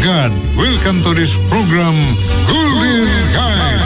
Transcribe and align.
God, 0.00 0.32
welcome 0.56 0.96
to 1.04 1.12
this 1.12 1.36
program, 1.52 1.92
Golden 2.48 3.04
Guide. 3.36 3.84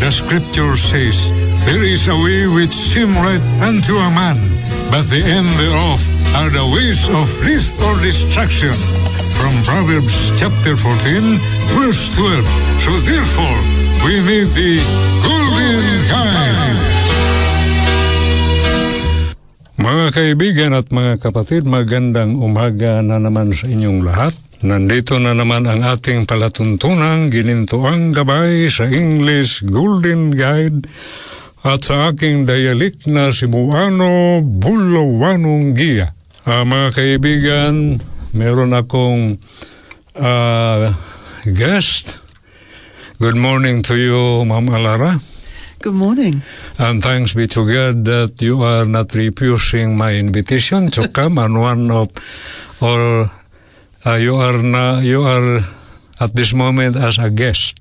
The 0.00 0.08
scripture 0.08 0.72
says, 0.72 1.28
There 1.68 1.84
is 1.84 2.08
a 2.08 2.16
way 2.16 2.48
which 2.48 2.72
seem 2.72 3.12
right 3.12 3.44
unto 3.60 4.00
a 4.00 4.08
man, 4.08 4.40
but 4.88 5.04
the 5.12 5.20
end 5.20 5.44
thereof 5.60 6.00
are 6.40 6.48
the 6.48 6.64
ways 6.72 7.12
of 7.12 7.28
death 7.44 7.76
or 7.84 7.92
destruction. 8.00 8.72
From 9.36 9.52
Proverbs 9.68 10.32
chapter 10.40 10.80
14, 10.80 11.36
verse 11.76 12.16
12. 12.16 12.40
So 12.80 12.96
therefore, 13.04 13.60
we 14.00 14.24
need 14.24 14.48
the 14.56 14.80
Golden 15.20 15.92
Guide. 16.08 16.80
Mga 19.76 20.06
kaibigan 20.08 20.72
at 20.72 20.88
mga 20.88 21.20
kapatid, 21.20 21.68
magandang 21.68 22.40
umaga 22.40 23.04
na 23.04 23.20
naman 23.20 23.52
sa 23.52 23.68
inyong 23.68 24.00
lahat. 24.00 24.32
Nandito 24.62 25.18
na 25.18 25.34
naman 25.34 25.66
ang 25.66 25.82
ating 25.82 26.30
palatuntunang 26.30 27.26
ginintuang 27.26 28.14
gabay 28.14 28.70
sa 28.70 28.86
English 28.86 29.66
Golden 29.66 30.30
Guide 30.30 30.86
at 31.66 31.82
sa 31.82 32.14
aking 32.14 32.46
dialect 32.46 33.10
na 33.10 33.34
Cebuano 33.34 34.38
Bulawanong 34.44 35.74
Giya. 35.74 36.14
Ah, 36.46 36.62
mga 36.62 36.88
kaibigan, 36.94 37.98
meron 38.36 38.76
akong 38.76 39.42
ah, 40.14 40.94
guest. 41.42 42.22
Good 43.18 43.40
morning 43.40 43.82
to 43.90 43.98
you, 43.98 44.46
Ma'am 44.46 44.70
Alara. 44.70 45.18
Good 45.82 45.98
morning. 45.98 46.46
And 46.78 47.02
thanks 47.02 47.34
be 47.34 47.50
to 47.52 47.66
God 47.66 48.06
that 48.06 48.40
you 48.40 48.62
are 48.62 48.86
not 48.86 49.12
refusing 49.18 49.98
my 49.98 50.14
invitation 50.14 50.94
to 50.94 51.08
come 51.10 51.42
on 51.42 51.58
one 51.60 51.90
of, 51.90 52.08
or 52.80 53.28
uh, 54.06 54.14
you 54.14 54.36
are 54.36 54.62
now, 54.62 54.98
you 54.98 55.22
are 55.22 55.60
at 56.20 56.34
this 56.34 56.52
moment 56.52 56.96
as 56.96 57.18
a 57.18 57.30
guest. 57.30 57.78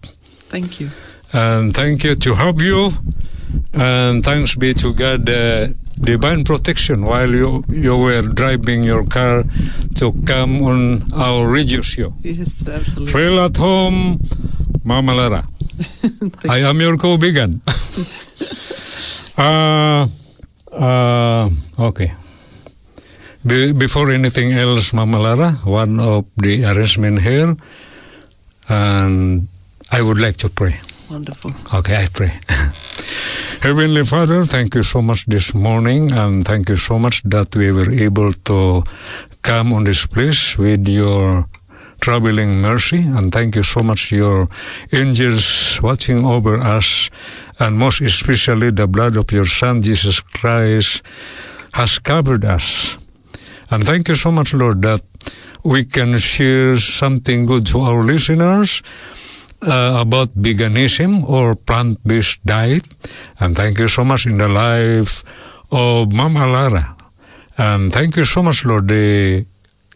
Thank 0.49 0.79
you. 0.79 0.89
And 1.31 1.73
thank 1.73 2.03
you 2.03 2.15
to 2.15 2.33
have 2.35 2.61
you. 2.61 2.91
And 3.73 4.23
thanks 4.23 4.55
be 4.55 4.73
to 4.75 4.93
God, 4.93 5.29
uh, 5.29 5.67
divine 5.99 6.43
protection 6.43 7.05
while 7.05 7.33
you 7.33 7.63
you 7.69 7.97
were 7.97 8.21
driving 8.21 8.83
your 8.83 9.05
car 9.05 9.43
to 9.95 10.11
come 10.25 10.61
on 10.61 11.01
our 11.13 11.47
radio 11.47 11.81
show. 11.81 12.13
Yes, 12.21 12.67
absolutely. 12.67 13.13
Feel 13.13 13.39
at 13.39 13.57
home, 13.57 14.19
Mama 14.83 15.13
Lara. 15.13 15.47
I 16.49 16.59
am 16.61 16.79
your 16.81 16.97
co-vegan. 16.97 17.61
uh, 19.37 20.07
uh, 20.71 21.49
okay. 21.79 22.13
Be- 23.45 23.73
before 23.73 24.09
anything 24.09 24.53
else, 24.53 24.93
Mama 24.93 25.19
Lara, 25.19 25.51
one 25.65 25.99
of 25.99 26.25
the 26.37 26.63
arrangement 26.63 27.21
here, 27.21 27.57
and 28.69 29.47
I 29.91 30.01
would 30.01 30.19
like 30.19 30.37
to 30.37 30.49
pray. 30.49 30.79
Wonderful. 31.11 31.51
Okay, 31.77 32.03
I 32.03 32.07
pray. 32.07 32.31
Heavenly 33.61 34.05
Father, 34.05 34.43
thank 34.45 34.75
you 34.75 34.83
so 34.83 35.01
much 35.01 35.25
this 35.25 35.53
morning, 35.53 36.11
and 36.11 36.45
thank 36.45 36.69
you 36.69 36.77
so 36.77 36.97
much 36.97 37.21
that 37.23 37.53
we 37.55 37.71
were 37.71 37.91
able 37.91 38.31
to 38.31 38.83
come 39.41 39.73
on 39.73 39.83
this 39.83 40.05
place 40.07 40.57
with 40.57 40.87
your 40.87 41.45
traveling 41.99 42.61
mercy, 42.61 42.99
and 43.03 43.31
thank 43.33 43.55
you 43.57 43.63
so 43.63 43.81
much 43.81 44.11
your 44.11 44.47
angels 44.93 45.79
watching 45.81 46.25
over 46.25 46.57
us, 46.61 47.09
and 47.59 47.77
most 47.77 47.99
especially 47.99 48.71
the 48.71 48.87
blood 48.87 49.17
of 49.17 49.29
your 49.31 49.45
Son 49.45 49.81
Jesus 49.81 50.21
Christ 50.21 51.01
has 51.73 51.99
covered 51.99 52.45
us. 52.45 52.97
And 53.73 53.83
thank 53.83 54.07
you 54.07 54.13
so 54.13 54.31
much, 54.31 54.53
Lord, 54.53 54.83
that 54.83 55.01
we 55.63 55.83
can 55.83 56.15
share 56.19 56.77
something 56.77 57.47
good 57.47 57.65
to 57.73 57.81
our 57.81 58.03
listeners 58.03 58.83
uh, 59.63 59.97
about 59.99 60.29
veganism 60.37 61.27
or 61.27 61.55
plant-based 61.55 62.45
diet. 62.45 62.85
And 63.39 63.55
thank 63.55 63.79
you 63.79 63.87
so 63.87 64.05
much 64.05 64.27
in 64.27 64.37
the 64.37 64.47
life 64.47 65.23
of 65.71 66.13
Mama 66.13 66.45
Lara. 66.45 66.95
And 67.57 67.91
thank 67.91 68.15
you 68.15 68.25
so 68.25 68.43
much, 68.43 68.63
Lord, 68.63 68.89
the 68.89 69.43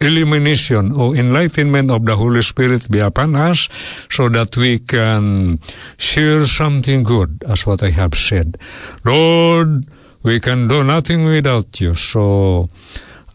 illumination 0.02 0.92
or 0.92 1.16
enlightenment 1.16 1.92
of 1.92 2.04
the 2.08 2.16
Holy 2.16 2.42
Spirit 2.42 2.90
be 2.90 2.98
upon 2.98 3.36
us 3.36 3.70
so 4.10 4.28
that 4.30 4.58
we 4.58 4.80
can 4.80 5.60
share 6.00 6.48
something 6.48 7.04
good, 7.04 7.44
as 7.48 7.68
what 7.68 7.84
I 7.84 7.92
have 7.92 8.16
said. 8.16 8.58
Lord, 9.06 9.86
we 10.24 10.40
can 10.40 10.68
do 10.68 10.84
nothing 10.84 11.26
without 11.26 11.80
you. 11.80 11.94
So, 11.94 12.70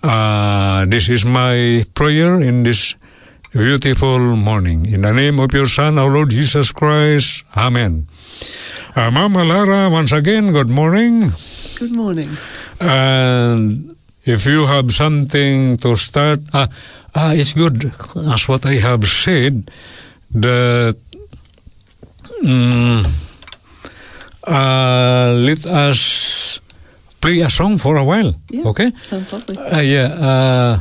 uh, 0.03 0.85
this 0.87 1.09
is 1.09 1.25
my 1.25 1.85
prayer 1.95 2.41
in 2.41 2.63
this 2.63 2.95
beautiful 3.53 4.19
morning. 4.19 4.87
In 4.87 5.03
the 5.03 5.13
name 5.13 5.39
of 5.39 5.53
your 5.53 5.67
Son, 5.67 5.99
our 5.99 6.11
Lord 6.11 6.31
Jesus 6.31 6.73
Christ. 6.73 7.45
Amen. 7.57 8.07
Uh, 8.97 9.11
Mama 9.11 9.45
Lara, 9.45 9.91
once 9.91 10.13
again, 10.13 10.53
good 10.53 10.69
morning. 10.69 11.31
Good 11.79 11.95
morning. 11.95 12.37
And 12.81 13.95
if 14.25 14.47
you 14.47 14.67
have 14.67 14.93
something 14.93 15.77
to 15.79 15.97
start, 15.97 16.41
ah, 16.53 16.69
ah, 17.15 17.33
it's 17.33 17.53
good, 17.53 17.93
as 18.33 18.49
what 18.49 18.67
I 18.67 18.75
have 18.83 19.07
said, 19.07 19.71
that 20.31 20.97
mm, 22.43 23.07
uh, 24.47 25.33
let 25.39 25.67
us 25.67 26.61
play 27.23 27.39
a 27.41 27.49
song 27.49 27.79
for 27.79 27.95
a 27.97 28.03
while, 28.05 28.35
Yeah. 28.51 28.67
okay? 28.75 28.91
Sounds 28.99 29.31
lovely. 29.31 29.55
Ah, 29.57 29.79
yeah. 29.81 30.11
ah, 30.19 30.73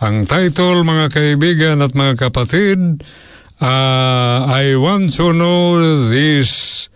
ang 0.00 0.28
title, 0.28 0.84
mga 0.84 1.08
kaibigan 1.08 1.80
at 1.80 1.96
mga 1.96 2.28
kapatid, 2.28 3.00
ah, 3.60 4.44
I 4.44 4.76
Want 4.76 5.16
to 5.16 5.32
Know 5.32 5.80
This 6.12 6.86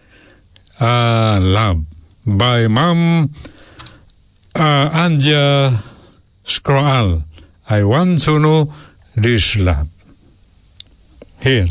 ah, 0.77 1.41
Love 1.41 1.89
by 2.25 2.69
Ma'am 2.69 3.33
ah, 4.55 4.87
Anja 5.09 5.73
Scroal. 6.45 7.25
I 7.65 7.81
want 7.81 8.21
to 8.29 8.37
know 8.37 8.69
this 9.17 9.57
love. 9.57 9.89
Here. 11.41 11.69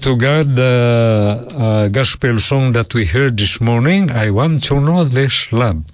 To 0.00 0.16
God, 0.16 0.46
the 0.56 1.44
uh, 1.52 1.88
gospel 1.88 2.38
song 2.38 2.72
that 2.72 2.94
we 2.94 3.04
heard 3.04 3.36
this 3.36 3.60
morning. 3.60 4.10
I 4.10 4.30
want 4.30 4.62
to 4.64 4.80
know 4.80 5.04
this 5.04 5.52
love. 5.52 5.84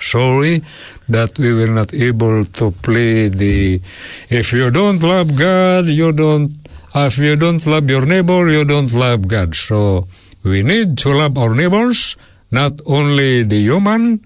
Sorry 0.00 0.62
that 1.10 1.38
we 1.38 1.52
were 1.52 1.68
not 1.68 1.92
able 1.92 2.44
to 2.44 2.70
play 2.80 3.28
the. 3.28 3.82
If 4.30 4.54
you 4.54 4.70
don't 4.70 5.02
love 5.02 5.36
God, 5.36 5.86
you 5.86 6.12
don't. 6.12 6.56
If 6.94 7.18
you 7.18 7.36
don't 7.36 7.60
love 7.66 7.90
your 7.90 8.06
neighbor, 8.06 8.48
you 8.48 8.64
don't 8.64 8.92
love 8.94 9.28
God. 9.28 9.54
So 9.54 10.06
we 10.42 10.62
need 10.62 10.96
to 11.04 11.12
love 11.12 11.36
our 11.36 11.54
neighbors, 11.54 12.16
not 12.50 12.80
only 12.86 13.42
the 13.42 13.60
human. 13.60 14.24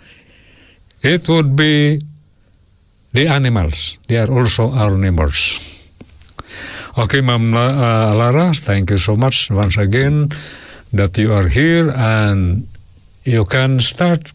It 1.02 1.26
would 1.28 1.56
be 1.56 2.00
the 3.12 3.26
animals. 3.26 3.98
They 4.06 4.18
are 4.18 4.30
also 4.30 4.70
our 4.70 4.96
neighbors. 4.96 5.63
Okay, 6.96 7.20
Ma'am 7.22 7.50
La- 7.50 7.74
uh, 7.74 8.14
Lara, 8.14 8.54
thank 8.54 8.90
you 8.90 8.98
so 8.98 9.16
much 9.16 9.50
once 9.50 9.76
again 9.76 10.28
that 10.92 11.18
you 11.18 11.32
are 11.32 11.48
here 11.48 11.90
and 11.90 12.68
you 13.24 13.44
can 13.44 13.80
start 13.80 14.30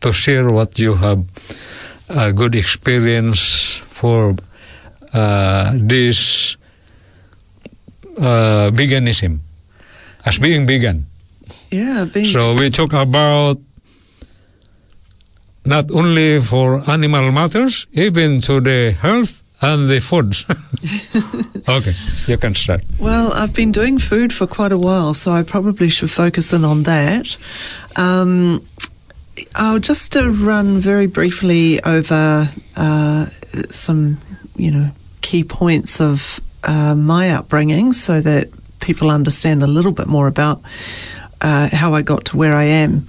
to 0.00 0.12
share 0.12 0.46
what 0.48 0.78
you 0.78 0.94
have 0.94 1.24
a 2.08 2.32
good 2.32 2.54
experience 2.54 3.74
for 3.90 4.36
uh, 5.12 5.72
this 5.74 6.56
uh, 8.18 8.70
veganism 8.70 9.40
as 10.24 10.38
being 10.38 10.66
vegan. 10.68 11.06
Yeah, 11.72 12.04
being 12.06 12.26
So 12.26 12.54
we 12.54 12.70
talk 12.70 12.92
about 12.92 13.58
not 15.64 15.90
only 15.90 16.38
for 16.40 16.88
animal 16.88 17.32
matters, 17.32 17.86
even 17.92 18.40
to 18.42 18.60
the 18.60 18.94
health 18.94 19.39
and 19.62 19.88
the 19.88 20.00
food. 20.00 20.34
okay, 21.68 21.92
you 22.26 22.38
can 22.38 22.54
start. 22.54 22.82
Well, 22.98 23.32
I've 23.32 23.54
been 23.54 23.72
doing 23.72 23.98
food 23.98 24.32
for 24.32 24.46
quite 24.46 24.72
a 24.72 24.78
while, 24.78 25.14
so 25.14 25.32
I 25.32 25.42
probably 25.42 25.88
should 25.88 26.10
focus 26.10 26.52
in 26.52 26.64
on 26.64 26.84
that. 26.84 27.36
Um, 27.96 28.64
I'll 29.54 29.78
just 29.78 30.16
uh, 30.16 30.30
run 30.30 30.78
very 30.78 31.06
briefly 31.06 31.82
over 31.82 32.50
uh, 32.76 33.26
some, 33.70 34.18
you 34.56 34.70
know, 34.70 34.90
key 35.20 35.44
points 35.44 36.00
of 36.00 36.40
uh, 36.64 36.94
my 36.94 37.30
upbringing 37.30 37.92
so 37.92 38.20
that 38.20 38.48
people 38.80 39.10
understand 39.10 39.62
a 39.62 39.66
little 39.66 39.92
bit 39.92 40.06
more 40.06 40.26
about 40.26 40.60
uh, 41.40 41.68
how 41.72 41.94
I 41.94 42.02
got 42.02 42.26
to 42.26 42.36
where 42.36 42.54
I 42.54 42.64
am. 42.64 43.06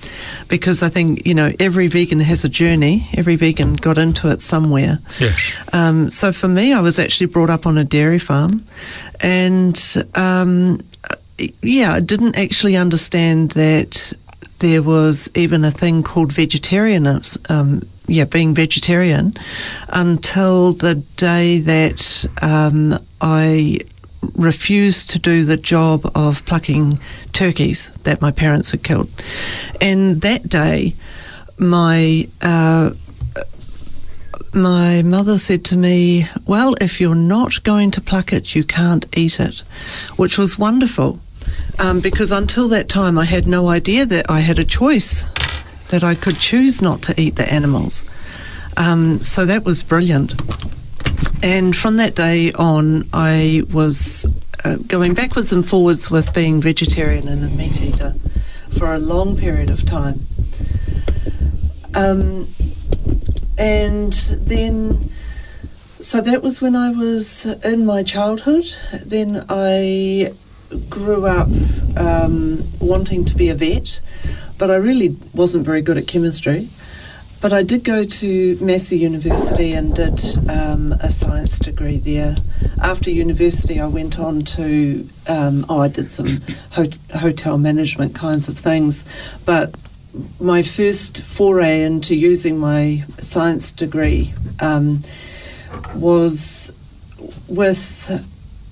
Because 0.47 0.83
I 0.83 0.89
think, 0.89 1.25
you 1.25 1.33
know, 1.33 1.51
every 1.59 1.87
vegan 1.87 2.19
has 2.19 2.43
a 2.45 2.49
journey, 2.49 3.07
every 3.15 3.35
vegan 3.35 3.75
got 3.75 3.97
into 3.97 4.29
it 4.29 4.41
somewhere. 4.41 4.99
Yes. 5.19 5.53
Um, 5.73 6.09
so 6.09 6.31
for 6.31 6.47
me, 6.47 6.73
I 6.73 6.81
was 6.81 6.99
actually 6.99 7.27
brought 7.27 7.49
up 7.49 7.65
on 7.65 7.77
a 7.77 7.83
dairy 7.83 8.19
farm, 8.19 8.63
and 9.19 9.79
um, 10.15 10.79
yeah, 11.61 11.93
I 11.93 11.99
didn't 11.99 12.37
actually 12.37 12.75
understand 12.75 13.51
that 13.51 14.13
there 14.59 14.83
was 14.83 15.29
even 15.35 15.65
a 15.65 15.71
thing 15.71 16.03
called 16.03 16.31
vegetarianism. 16.33 17.41
Um, 17.49 17.81
yeah, 18.07 18.25
being 18.25 18.53
vegetarian 18.53 19.33
until 19.87 20.73
the 20.73 20.95
day 21.15 21.59
that 21.59 22.25
um, 22.41 22.99
I 23.21 23.79
refused 24.35 25.09
to 25.11 25.19
do 25.19 25.43
the 25.43 25.57
job 25.57 26.09
of 26.15 26.45
plucking 26.45 26.99
turkeys 27.33 27.91
that 28.03 28.21
my 28.21 28.31
parents 28.31 28.71
had 28.71 28.83
killed. 28.83 29.09
And 29.79 30.21
that 30.21 30.47
day, 30.47 30.95
my 31.57 32.27
uh, 32.41 32.91
my 34.53 35.01
mother 35.01 35.37
said 35.37 35.63
to 35.65 35.77
me, 35.77 36.27
Well, 36.45 36.75
if 36.81 36.99
you're 36.99 37.15
not 37.15 37.63
going 37.63 37.91
to 37.91 38.01
pluck 38.01 38.33
it, 38.33 38.53
you 38.53 38.63
can't 38.63 39.05
eat 39.15 39.39
it, 39.39 39.59
which 40.17 40.37
was 40.37 40.59
wonderful. 40.59 41.19
Um, 41.79 41.99
because 41.99 42.31
until 42.31 42.67
that 42.69 42.89
time, 42.89 43.17
I 43.17 43.25
had 43.25 43.47
no 43.47 43.67
idea 43.69 44.05
that 44.05 44.29
I 44.29 44.41
had 44.41 44.59
a 44.59 44.65
choice, 44.65 45.23
that 45.89 46.03
I 46.03 46.15
could 46.15 46.37
choose 46.37 46.81
not 46.81 47.01
to 47.03 47.19
eat 47.19 47.37
the 47.37 47.51
animals. 47.51 48.05
Um, 48.77 49.19
so 49.19 49.45
that 49.45 49.63
was 49.63 49.83
brilliant. 49.83 50.33
And 51.43 51.75
from 51.75 51.97
that 51.97 52.15
day 52.15 52.51
on, 52.53 53.09
I 53.13 53.63
was 53.73 54.27
uh, 54.63 54.75
going 54.87 55.15
backwards 55.15 55.51
and 55.51 55.67
forwards 55.67 56.11
with 56.11 56.33
being 56.35 56.61
vegetarian 56.61 57.27
and 57.27 57.43
a 57.43 57.49
meat 57.49 57.81
eater 57.81 58.13
for 58.77 58.93
a 58.93 58.99
long 58.99 59.35
period 59.35 59.71
of 59.71 59.83
time. 59.83 60.21
Um, 61.95 62.47
and 63.57 64.13
then, 64.13 65.09
so 65.99 66.21
that 66.21 66.43
was 66.43 66.61
when 66.61 66.75
I 66.75 66.91
was 66.91 67.47
in 67.65 67.85
my 67.87 68.03
childhood. 68.03 68.65
Then 69.03 69.43
I 69.49 70.33
grew 70.89 71.25
up 71.25 71.49
um, 71.97 72.63
wanting 72.79 73.25
to 73.25 73.35
be 73.35 73.49
a 73.49 73.55
vet, 73.55 73.99
but 74.59 74.69
I 74.69 74.75
really 74.75 75.17
wasn't 75.33 75.65
very 75.65 75.81
good 75.81 75.97
at 75.97 76.07
chemistry. 76.07 76.69
But 77.41 77.53
I 77.53 77.63
did 77.63 77.83
go 77.83 78.05
to 78.05 78.57
Massey 78.61 78.99
University 78.99 79.73
and 79.73 79.95
did 79.95 80.21
um, 80.47 80.91
a 81.01 81.09
science 81.09 81.57
degree 81.57 81.97
there. 81.97 82.35
After 82.83 83.09
university, 83.09 83.79
I 83.79 83.87
went 83.87 84.19
on 84.19 84.41
to, 84.41 85.09
um, 85.27 85.65
oh, 85.67 85.81
I 85.81 85.87
did 85.87 86.05
some 86.05 86.43
ho- 86.73 86.85
hotel 87.15 87.57
management 87.57 88.13
kinds 88.13 88.47
of 88.47 88.59
things. 88.59 89.05
But 89.43 89.73
my 90.39 90.61
first 90.61 91.19
foray 91.23 91.81
into 91.81 92.15
using 92.15 92.59
my 92.59 93.05
science 93.21 93.71
degree 93.71 94.35
um, 94.59 94.99
was 95.95 96.71
with 97.47 98.23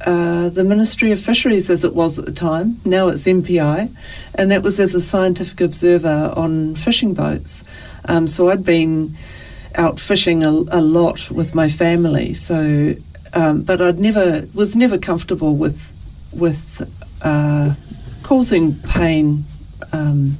uh, 0.06 0.50
the 0.50 0.64
Ministry 0.64 1.12
of 1.12 1.20
Fisheries 1.20 1.72
as 1.72 1.84
it 1.84 1.96
was 1.96 2.20
at 2.20 2.26
the 2.26 2.32
time. 2.32 2.80
Now 2.86 3.08
it's 3.08 3.26
MPI, 3.26 3.90
and 4.36 4.52
that 4.52 4.62
was 4.62 4.80
as 4.80 4.94
a 4.94 5.02
scientific 5.02 5.60
observer 5.60 6.32
on 6.36 6.76
fishing 6.76 7.16
boats. 7.16 7.64
Um, 8.06 8.28
so 8.28 8.50
I'd 8.50 8.66
been 8.66 9.16
out 9.76 10.00
fishing 10.00 10.44
a, 10.44 10.50
a 10.50 10.82
lot 10.82 11.30
with 11.32 11.56
my 11.56 11.70
family. 11.70 12.34
So, 12.34 12.96
um, 13.34 13.64
but 13.64 13.82
I'd 13.82 14.00
never 14.00 14.48
was 14.54 14.76
never 14.76 14.98
comfortable 14.98 15.56
with 15.56 15.96
with 16.34 16.82
uh, 17.22 17.76
causing 18.24 18.76
pain 18.76 19.44
um, 19.94 20.38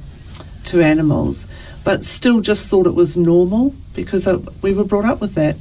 to 0.64 0.82
animals, 0.82 1.46
but 1.84 2.04
still 2.04 2.40
just 2.40 2.70
thought 2.70 2.86
it 2.86 2.94
was 2.94 3.16
normal 3.16 3.74
because 3.94 4.26
I, 4.26 4.36
we 4.62 4.72
were 4.72 4.84
brought 4.84 5.04
up 5.04 5.20
with 5.20 5.34
that. 5.34 5.56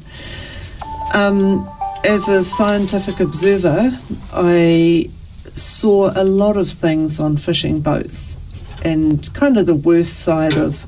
Um, 1.14 1.68
as 2.06 2.28
a 2.28 2.44
scientific 2.44 3.20
observer, 3.20 3.92
I 4.32 5.10
saw 5.56 6.12
a 6.16 6.24
lot 6.24 6.56
of 6.56 6.70
things 6.70 7.20
on 7.20 7.36
fishing 7.36 7.82
boats 7.82 8.38
and 8.86 9.32
kind 9.34 9.58
of 9.58 9.66
the 9.66 9.76
worst 9.76 10.20
side 10.20 10.56
of 10.58 10.86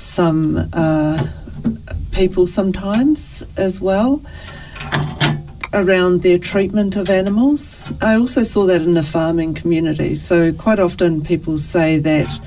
some 0.00 0.68
uh, 0.72 1.26
people 2.12 2.46
sometimes 2.46 3.46
as 3.56 3.80
well 3.80 4.22
around 5.72 6.22
their 6.22 6.38
treatment 6.38 6.96
of 6.96 7.08
animals. 7.08 7.82
I 8.02 8.16
also 8.16 8.42
saw 8.42 8.66
that 8.66 8.82
in 8.82 8.94
the 8.94 9.02
farming 9.02 9.54
community. 9.54 10.16
So 10.16 10.52
quite 10.52 10.78
often 10.78 11.22
people 11.22 11.58
say 11.58 11.98
that 11.98 12.40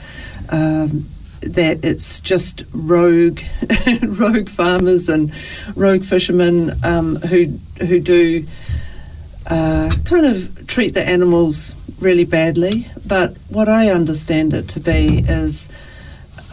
um, 0.50 1.06
that 1.42 1.84
it's 1.84 2.20
just 2.20 2.64
rogue 2.74 3.40
rogue 4.04 4.50
farmers 4.50 5.10
and 5.10 5.34
rogue 5.76 6.04
fishermen 6.04 6.74
um, 6.84 7.18
who 7.18 7.60
who 7.80 8.00
do 8.00 8.46
uh, 9.48 9.92
kind 10.06 10.26
of 10.26 10.68
treat 10.68 10.94
the 10.94 11.08
animals 11.08 11.76
really 12.00 12.26
badly. 12.26 12.88
But 13.06 13.36
what 13.50 13.70
I 13.70 13.90
understand 13.90 14.54
it 14.54 14.68
to 14.70 14.80
be 14.80 15.24
is 15.28 15.70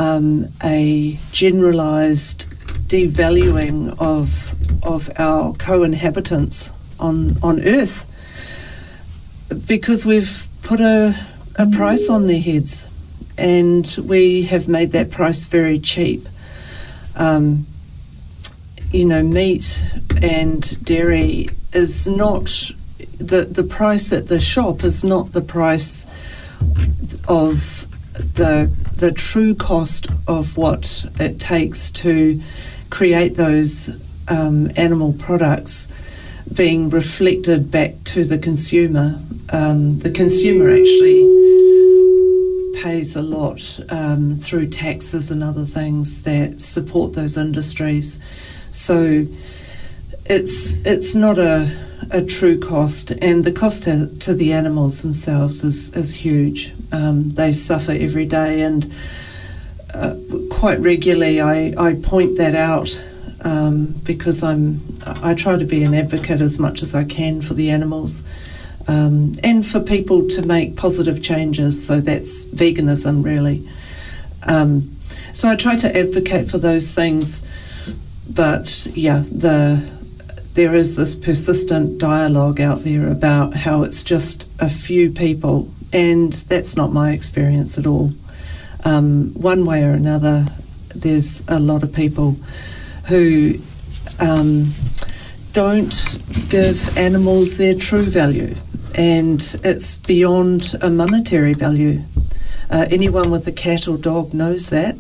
um, 0.01 0.47
a 0.65 1.19
generalised 1.31 2.47
devaluing 2.89 3.95
of 4.01 4.55
of 4.83 5.11
our 5.19 5.53
co-inhabitants 5.55 6.73
on 6.99 7.37
on 7.43 7.61
Earth 7.61 8.07
because 9.67 10.07
we've 10.07 10.47
put 10.63 10.81
a, 10.81 11.15
a 11.57 11.67
price 11.67 12.09
on 12.09 12.27
their 12.27 12.41
heads 12.41 12.89
and 13.37 13.99
we 14.05 14.43
have 14.43 14.69
made 14.69 14.93
that 14.93 15.11
price 15.11 15.45
very 15.45 15.79
cheap. 15.79 16.27
Um, 17.17 17.67
you 18.91 19.05
know, 19.05 19.23
meat 19.23 19.85
and 20.23 20.85
dairy 20.85 21.49
is 21.75 22.09
not 22.09 22.71
the 23.19 23.43
the 23.43 23.65
price 23.65 24.15
at 24.15 24.29
the 24.29 24.41
shop 24.41 24.83
is 24.83 25.05
not 25.05 25.33
the 25.33 25.43
price 25.43 26.07
of 27.29 27.87
the 28.17 28.73
the 29.01 29.11
true 29.11 29.55
cost 29.55 30.07
of 30.29 30.59
what 30.59 31.07
it 31.19 31.41
takes 31.41 31.91
to 31.91 32.39
create 32.91 33.35
those 33.35 33.89
um, 34.29 34.71
animal 34.77 35.15
products 35.15 35.89
being 36.53 36.91
reflected 36.91 37.71
back 37.71 37.95
to 38.05 38.25
the 38.25 38.37
consumer. 38.37 39.19
Um, 39.51 39.99
the 40.01 40.11
consumer 40.11 40.69
actually 40.69 41.23
pays 42.83 43.17
a 43.17 43.23
lot 43.23 43.81
um, 43.89 44.37
through 44.37 44.69
taxes 44.69 45.31
and 45.31 45.43
other 45.43 45.65
things 45.65 46.23
that 46.25 46.61
support 46.61 47.15
those 47.15 47.39
industries. 47.39 48.21
So 48.71 49.25
it's 50.27 50.75
it's 50.85 51.15
not 51.15 51.39
a 51.39 51.90
a 52.11 52.25
true 52.25 52.59
cost, 52.59 53.11
and 53.11 53.45
the 53.45 53.53
cost 53.53 53.85
to, 53.85 54.07
to 54.19 54.35
the 54.35 54.53
animals 54.53 55.03
themselves 55.03 55.65
is 55.65 55.95
is 55.97 56.15
huge. 56.15 56.73
Um, 56.93 57.31
they 57.31 57.53
suffer 57.53 57.93
every 57.93 58.27
day, 58.27 58.63
and 58.63 58.93
uh, 59.95 60.17
quite 60.51 60.81
regularly 60.81 61.41
I, 61.41 61.75
I 61.79 61.95
point 61.95 62.39
that 62.39 62.55
out 62.55 63.03
um, 63.43 63.95
because 64.05 64.43
I'm 64.43 64.81
I 65.05 65.35
try 65.35 65.57
to 65.59 65.65
be 65.65 65.83
an 65.85 65.95
advocate 65.95 66.41
as 66.41 66.59
much 66.59 66.83
as 66.83 66.95
I 66.95 67.05
can 67.05 67.43
for 67.43 67.55
the 67.55 67.71
animals 67.71 68.23
um, 68.89 69.37
and 69.43 69.67
for 69.67 69.81
people 69.81 70.29
to 70.29 70.43
make 70.43 70.77
positive 70.77 71.23
changes. 71.23 71.87
So 71.87 72.01
that's 72.01 72.45
veganism, 72.47 73.25
really. 73.25 73.69
Um, 74.47 74.97
so 75.33 75.49
I 75.49 75.57
try 75.57 75.77
to 75.77 75.97
advocate 75.97 76.51
for 76.51 76.59
those 76.59 76.93
things, 76.93 77.43
but 78.29 78.89
yeah, 78.95 79.23
the 79.31 79.89
there 80.55 80.75
is 80.75 80.97
this 80.97 81.15
persistent 81.15 81.99
dialogue 81.99 82.61
out 82.61 82.83
there 82.83 83.11
about 83.11 83.55
how 83.55 83.83
it's 83.83 84.03
just 84.03 84.49
a 84.61 84.69
few 84.69 85.11
people, 85.11 85.71
and 85.93 86.33
that's 86.33 86.77
not 86.77 86.93
my 86.93 87.13
experience 87.13 87.79
at 87.79 87.87
all. 87.87 88.13
Um, 88.85 89.33
one 89.35 89.65
way 89.65 89.85
or 89.85 89.93
another, 89.93 90.47
there's 90.95 91.43
a 91.49 91.61
lot 91.61 91.83
of 91.83 91.93
people 91.93 92.37
who 93.09 93.55
um, 94.19 94.73
don't 95.53 96.19
give 96.49 96.97
animals 96.97 97.59
their 97.59 97.75
true 97.75 98.05
value 98.05 98.55
and 98.95 99.57
it's 99.65 99.97
beyond 99.97 100.75
a 100.81 100.91
monetary 100.91 101.55
value. 101.55 102.03
Uh, 102.71 102.87
anyone 102.91 103.31
with 103.31 103.47
a 103.47 103.53
cat 103.53 103.89
or 103.89 103.97
dog 103.97 104.35
knows 104.35 104.71
that. 104.71 104.97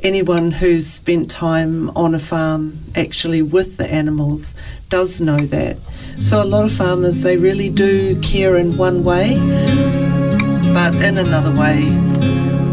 Anyone 0.00 0.52
who's 0.52 0.86
spent 0.86 1.28
time 1.28 1.90
on 1.96 2.14
a 2.14 2.20
farm 2.20 2.78
actually 2.94 3.42
with 3.42 3.78
the 3.78 3.92
animals 3.92 4.54
does 4.88 5.20
know 5.20 5.38
that. 5.38 5.76
So 6.20 6.40
a 6.40 6.44
lot 6.44 6.64
of 6.64 6.72
farmers, 6.72 7.22
they 7.22 7.36
really 7.36 7.68
do 7.68 8.20
care 8.20 8.56
in 8.56 8.76
one 8.76 9.02
way, 9.02 9.38
but 10.72 10.94
in 11.02 11.18
another 11.18 11.50
way, 11.50 11.86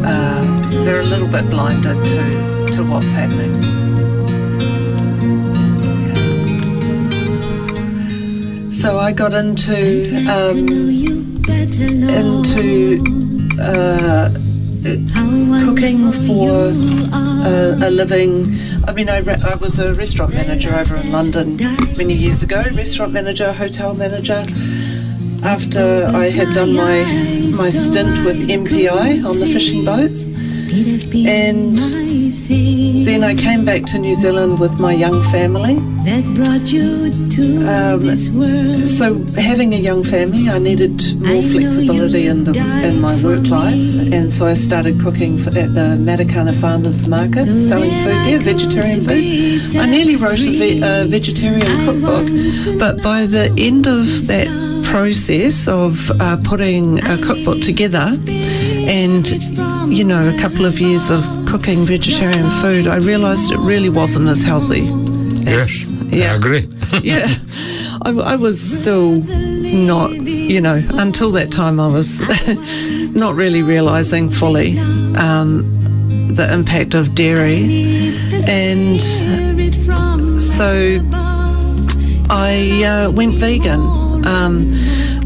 uh, 0.06 0.70
they're 0.84 1.02
a 1.02 1.06
little 1.06 1.28
bit 1.28 1.50
blinded 1.50 2.04
to, 2.06 2.72
to 2.74 2.84
what's 2.84 3.12
happening. 3.12 3.54
So 8.72 9.00
I 9.00 9.12
got 9.12 9.34
into 9.34 10.06
um, 10.30 10.70
into 12.08 13.04
uh, 13.60 14.30
cooking 14.86 16.12
for 16.28 16.70
uh, 17.14 17.88
a 17.88 17.90
living. 17.90 18.46
I 18.88 18.94
mean, 18.94 19.10
I, 19.10 19.20
re- 19.20 19.42
I 19.44 19.56
was 19.56 19.80
a 19.80 19.94
restaurant 19.96 20.34
manager 20.34 20.74
over 20.76 20.96
in 20.96 21.12
London 21.12 21.58
many 21.98 22.14
years 22.14 22.44
ago. 22.44 22.62
Restaurant 22.76 23.12
manager, 23.12 23.52
hotel 23.52 23.96
manager. 23.96 24.46
after 25.44 26.06
I 26.14 26.30
had 26.30 26.54
done 26.54 26.76
my 26.76 27.04
my 27.58 27.70
stint 27.70 28.10
with 28.26 28.48
MPI 28.50 29.26
on 29.26 29.40
the 29.40 29.48
fishing 29.48 29.86
boats, 29.86 30.28
and 30.70 31.78
then 33.06 33.24
I 33.24 33.36
came 33.36 33.64
back 33.66 33.84
to 33.92 34.00
New 34.00 34.16
Zealand 34.16 34.60
with 34.60 34.80
my 34.80 34.94
young 34.94 35.22
family. 35.24 35.76
that 36.06 36.24
brought 36.36 36.72
you 36.72 37.10
to 37.30 37.46
Um, 37.68 38.02
this 38.02 38.30
world. 38.30 38.88
So 38.90 39.06
having 39.40 39.74
a 39.74 39.78
young 39.78 40.04
family, 40.04 40.50
I 40.50 40.60
needed 40.60 40.96
more 41.20 41.42
flexibility 41.44 42.28
in 42.28 42.44
the 42.46 42.54
in 42.88 43.00
my 43.02 43.16
work 43.24 43.48
life, 43.48 44.14
and 44.14 44.32
so 44.32 44.46
I 44.46 44.54
started 44.56 45.00
cooking 45.00 45.38
for, 45.38 45.50
at 45.50 45.74
the 45.74 45.88
Matakana 46.08 46.54
Farmers 46.54 47.08
Market, 47.08 47.46
selling 47.46 47.92
food 48.04 48.18
there, 48.26 48.40
vegetarian 48.40 49.02
food. 49.08 49.80
I 49.82 49.86
nearly 49.90 50.16
wrote 50.16 50.40
a, 50.40 50.52
ve- 50.62 50.82
a 50.84 51.06
vegetarian 51.06 51.72
cookbook, 51.86 52.26
but 52.80 53.02
by 53.04 53.26
the 53.26 53.46
end 53.58 53.86
of 53.88 54.06
that 54.28 54.48
process 54.92 55.68
of 55.68 56.12
uh, 56.22 56.38
putting 56.44 57.00
a 57.14 57.18
cookbook 57.18 57.62
together, 57.62 58.06
and 58.88 59.28
you 59.94 60.04
know 60.04 60.28
a 60.28 60.42
couple 60.42 60.66
of 60.66 60.80
years 60.80 61.10
of 61.10 61.24
cooking 61.48 61.86
vegetarian 61.86 62.46
food, 62.62 62.88
I 62.88 62.98
realised 62.98 63.52
it 63.52 63.60
really 63.60 63.90
wasn't 63.90 64.28
as 64.28 64.44
healthy. 64.44 64.82
Yes, 65.46 65.90
as, 66.12 66.34
I 66.34 66.36
agree. 66.36 66.68
yeah, 67.04 67.28
I, 68.02 68.12
I 68.12 68.36
was 68.36 68.60
still 68.60 69.22
not, 69.22 70.12
you 70.12 70.62
know, 70.62 70.82
until 70.94 71.32
that 71.32 71.52
time 71.52 71.80
I 71.80 71.88
was 71.88 72.22
not 73.16 73.36
really 73.36 73.62
realising 73.62 74.30
fully 74.30 74.78
um, 75.18 75.64
the 76.34 76.48
impact 76.52 76.96
of 76.96 77.16
dairy. 77.16 77.64
And 78.48 79.02
so 80.40 81.00
I 82.30 83.08
uh, 83.08 83.12
went 83.12 83.34
vegan. 83.34 83.80
Um, 84.26 84.74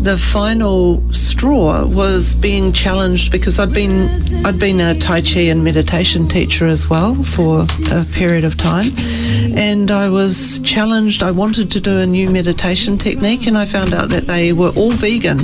the 0.01 0.17
final 0.17 1.01
straw 1.11 1.85
was 1.85 2.33
being 2.35 2.71
challenged 2.71 3.31
because 3.31 3.59
I'd 3.59 3.73
been 3.73 4.07
I'd 4.45 4.59
been 4.59 4.79
a 4.79 4.97
Tai 4.97 5.21
Chi 5.21 5.41
and 5.51 5.63
meditation 5.63 6.27
teacher 6.27 6.67
as 6.67 6.89
well 6.89 7.15
for 7.15 7.65
a 7.91 8.05
period 8.13 8.45
of 8.45 8.57
time, 8.57 8.93
and 9.57 9.91
I 9.91 10.09
was 10.09 10.59
challenged. 10.59 11.21
I 11.21 11.31
wanted 11.31 11.69
to 11.71 11.81
do 11.81 11.99
a 11.99 12.05
new 12.05 12.29
meditation 12.29 12.97
technique, 12.97 13.45
and 13.45 13.57
I 13.57 13.65
found 13.65 13.93
out 13.93 14.09
that 14.09 14.23
they 14.23 14.53
were 14.53 14.71
all 14.77 14.91
vegan. 14.91 15.39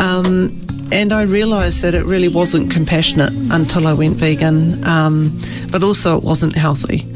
Um, 0.00 0.58
and 0.90 1.12
I 1.12 1.22
realised 1.22 1.82
that 1.82 1.94
it 1.94 2.06
really 2.06 2.28
wasn't 2.28 2.70
compassionate 2.70 3.34
until 3.52 3.86
I 3.86 3.92
went 3.92 4.16
vegan, 4.16 4.82
um, 4.86 5.38
but 5.70 5.82
also 5.82 6.16
it 6.16 6.24
wasn't 6.24 6.56
healthy. 6.56 7.06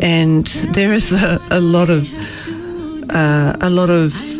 And 0.00 0.46
there 0.74 0.92
is 0.92 1.12
a, 1.14 1.40
a 1.50 1.60
lot 1.60 1.88
of 1.88 2.06
uh, 3.10 3.56
a 3.62 3.70
lot 3.70 3.88
of 3.88 4.37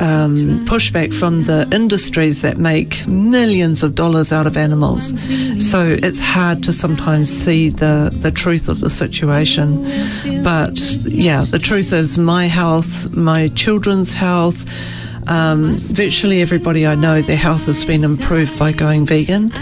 um, 0.00 0.36
pushback 0.66 1.12
from 1.12 1.44
the 1.44 1.68
industries 1.72 2.42
that 2.42 2.58
make 2.58 3.06
millions 3.06 3.82
of 3.82 3.94
dollars 3.94 4.32
out 4.32 4.46
of 4.46 4.56
animals. 4.56 5.08
So 5.64 5.86
it's 5.88 6.20
hard 6.20 6.62
to 6.64 6.72
sometimes 6.72 7.30
see 7.30 7.70
the, 7.70 8.10
the 8.12 8.30
truth 8.30 8.68
of 8.68 8.80
the 8.80 8.90
situation. 8.90 9.84
But 10.44 10.78
yeah, 11.04 11.44
the 11.50 11.58
truth 11.58 11.92
is 11.92 12.18
my 12.18 12.46
health, 12.46 13.14
my 13.16 13.48
children's 13.48 14.12
health, 14.14 14.64
um, 15.28 15.76
virtually 15.78 16.40
everybody 16.40 16.86
I 16.86 16.94
know, 16.94 17.20
their 17.20 17.36
health 17.36 17.66
has 17.66 17.84
been 17.84 18.02
improved 18.02 18.58
by 18.58 18.72
going 18.72 19.04
vegan. 19.04 19.52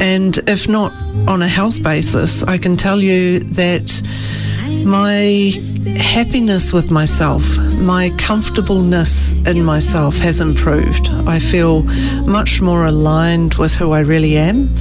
And 0.00 0.36
if 0.48 0.68
not 0.68 0.92
on 1.26 1.40
a 1.40 1.48
health 1.48 1.82
basis, 1.82 2.42
I 2.42 2.58
can 2.58 2.76
tell 2.76 3.00
you 3.00 3.40
that 3.40 4.02
my 4.84 5.52
happiness 5.98 6.72
with 6.72 6.90
myself, 6.90 7.42
my 7.80 8.10
comfortableness 8.18 9.32
in 9.46 9.64
myself 9.64 10.16
has 10.18 10.40
improved. 10.40 11.08
I 11.26 11.38
feel 11.38 11.82
much 12.26 12.60
more 12.60 12.86
aligned 12.86 13.54
with 13.54 13.74
who 13.74 13.92
I 13.92 14.00
really 14.00 14.36
am. 14.36 14.74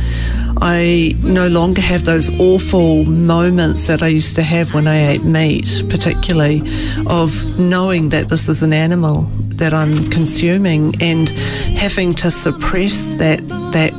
I 0.62 1.16
no 1.24 1.48
longer 1.48 1.82
have 1.82 2.06
those 2.06 2.30
awful 2.40 3.04
moments 3.06 3.88
that 3.88 4.02
I 4.02 4.08
used 4.08 4.36
to 4.36 4.44
have 4.44 4.74
when 4.74 4.88
I 4.88 5.10
ate 5.12 5.24
meat, 5.24 5.84
particularly 5.90 6.62
of 7.10 7.60
knowing 7.60 8.10
that 8.10 8.30
this 8.30 8.48
is 8.48 8.64
an 8.64 8.72
animal 8.72 9.24
that 9.58 9.74
I'm 9.74 10.10
consuming 10.10 10.94
and 11.02 11.30
having 11.78 12.14
to 12.16 12.32
suppress 12.32 13.14
that 13.16 13.40
that 13.74 13.94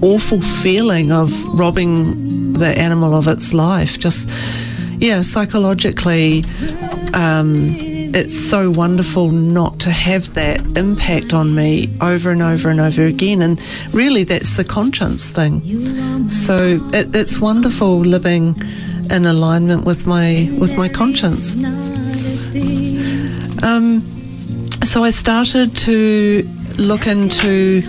awful 0.00 0.40
feeling 0.40 1.10
of 1.10 1.32
robbing 1.58 2.52
the 2.52 2.78
animal 2.78 3.14
of 3.14 3.26
its 3.26 3.52
life. 3.52 3.98
Just 3.98 4.28
yeah, 5.00 5.22
psychologically, 5.22 6.42
um, 7.14 7.54
it's 8.14 8.34
so 8.34 8.70
wonderful 8.70 9.30
not 9.30 9.78
to 9.80 9.90
have 9.90 10.34
that 10.34 10.60
impact 10.76 11.32
on 11.32 11.54
me 11.54 11.88
over 12.00 12.30
and 12.30 12.42
over 12.42 12.68
and 12.68 12.80
over 12.80 13.04
again. 13.06 13.42
And 13.42 13.60
really, 13.92 14.24
that's 14.24 14.56
the 14.56 14.64
conscience 14.64 15.30
thing. 15.30 15.60
So 16.30 16.80
it, 16.92 17.14
it's 17.14 17.40
wonderful 17.40 18.00
living 18.00 18.56
in 19.10 19.24
alignment 19.24 19.84
with 19.84 20.06
my 20.06 20.50
with 20.58 20.76
my 20.76 20.88
conscience. 20.88 21.54
Um, 23.62 24.00
so 24.84 25.04
I 25.04 25.10
started 25.10 25.76
to 25.78 26.48
look 26.78 27.06
into. 27.06 27.82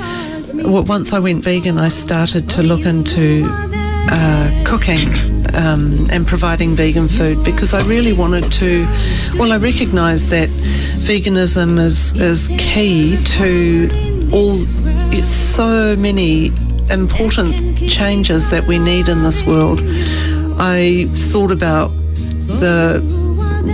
Well, 0.54 0.84
once 0.84 1.13
I 1.13 1.19
went 1.19 1.43
vegan, 1.43 1.78
I 1.78 1.89
started 1.89 2.50
to 2.52 2.63
look 2.63 2.86
into 2.86 3.45
uh, 3.48 4.63
cooking 4.65 5.38
um, 5.56 6.08
and 6.12 6.26
providing 6.26 6.76
vegan 6.76 7.08
food 7.08 7.44
because 7.44 7.74
I 7.74 7.82
really 7.88 8.14
wanted 8.14 8.52
to. 8.54 8.86
Well, 9.38 9.52
I 9.52 9.58
recognise 9.58 10.30
that 10.30 10.50
veganism 11.00 11.80
is 11.80 12.14
is 12.20 12.48
key 12.58 13.18
to 13.38 13.90
all 14.32 14.56
so 15.24 15.96
many 15.98 16.48
important 16.90 17.78
changes 17.90 18.52
that 18.52 18.66
we 18.66 18.80
need 18.80 19.10
in 19.10 19.24
this 19.24 19.46
world. 19.46 19.80
I 20.60 21.06
thought 21.10 21.52
about 21.52 21.90
the 22.48 23.02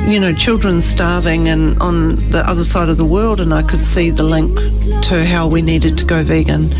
you 0.07 0.19
know 0.19 0.33
children 0.33 0.81
starving 0.81 1.47
and 1.47 1.79
on 1.81 2.15
the 2.29 2.43
other 2.45 2.63
side 2.63 2.89
of 2.89 2.97
the 2.97 3.05
world 3.05 3.39
and 3.39 3.53
I 3.53 3.63
could 3.63 3.81
see 3.81 4.09
the 4.09 4.23
link 4.23 4.57
to 5.03 5.25
how 5.25 5.47
we 5.47 5.61
needed 5.61 5.97
to 5.99 6.05
go 6.05 6.23
vegan. 6.23 6.73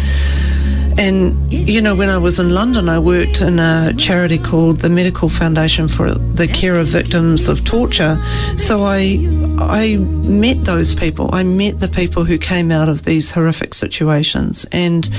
And, 0.98 1.52
you 1.52 1.82
know, 1.82 1.96
when 1.96 2.10
I 2.10 2.18
was 2.18 2.40
in 2.40 2.54
London, 2.54 2.88
I 2.88 3.00
worked 3.00 3.42
in 3.42 3.60
a 3.60 3.94
charity 3.98 4.38
called 4.38 4.78
the 4.78 4.90
Medical 4.90 5.28
Foundation 5.28 5.88
for 5.88 6.12
the 6.12 6.48
Care 6.48 6.76
of 6.76 6.88
Victims 6.88 7.50
of 7.50 7.66
Torture. 7.66 8.18
So 8.56 8.80
I, 8.84 9.20
I 9.60 9.98
met 9.98 10.64
those 10.64 10.96
people. 10.96 11.30
I 11.34 11.44
met 11.44 11.82
the 11.82 11.90
people 11.90 12.24
who 12.24 12.38
came 12.38 12.72
out 12.72 12.88
of 12.88 13.04
these 13.04 13.32
horrific 13.32 13.74
situations. 13.74 14.66
And 14.72 15.10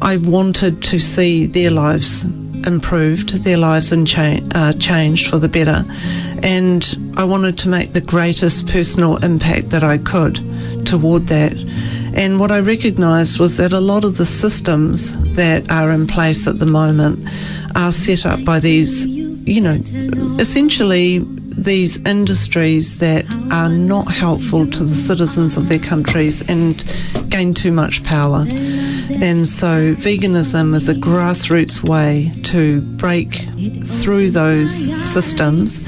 I 0.00 0.16
wanted 0.16 0.82
to 0.84 0.98
see 0.98 1.46
their 1.46 1.70
lives 1.70 2.24
improved, 2.66 3.44
their 3.44 3.58
lives 3.58 3.92
in 3.92 4.06
cha- 4.06 4.40
uh, 4.54 4.72
changed 4.74 5.28
for 5.28 5.38
the 5.38 5.48
better. 5.48 5.84
And 6.42 7.14
I 7.16 7.24
wanted 7.24 7.58
to 7.58 7.68
make 7.68 7.92
the 7.92 8.00
greatest 8.00 8.66
personal 8.66 9.16
impact 9.18 9.70
that 9.70 9.84
I 9.84 9.98
could 9.98 10.36
toward 10.86 11.26
that. 11.26 11.54
And 12.16 12.40
what 12.40 12.50
I 12.50 12.60
recognised 12.60 13.38
was 13.38 13.58
that 13.58 13.72
a 13.72 13.78
lot 13.78 14.02
of 14.02 14.16
the 14.16 14.24
systems 14.24 15.12
that 15.36 15.70
are 15.70 15.90
in 15.90 16.06
place 16.06 16.46
at 16.48 16.58
the 16.58 16.66
moment 16.66 17.28
are 17.76 17.92
set 17.92 18.24
up 18.24 18.42
by 18.42 18.58
these, 18.58 19.06
you 19.06 19.60
know, 19.60 19.78
essentially 20.40 21.18
these 21.18 21.98
industries 22.06 22.98
that 22.98 23.24
are 23.52 23.68
not 23.68 24.10
helpful 24.10 24.66
to 24.66 24.84
the 24.84 24.94
citizens 24.94 25.58
of 25.58 25.68
their 25.68 25.78
countries 25.78 26.46
and 26.48 26.84
gain 27.28 27.52
too 27.52 27.70
much 27.70 28.02
power. 28.02 28.46
And 28.48 29.46
so 29.46 29.94
veganism 29.94 30.74
is 30.74 30.88
a 30.88 30.94
grassroots 30.94 31.82
way 31.82 32.32
to 32.44 32.80
break 32.96 33.46
through 33.84 34.30
those 34.30 34.72
systems 35.06 35.86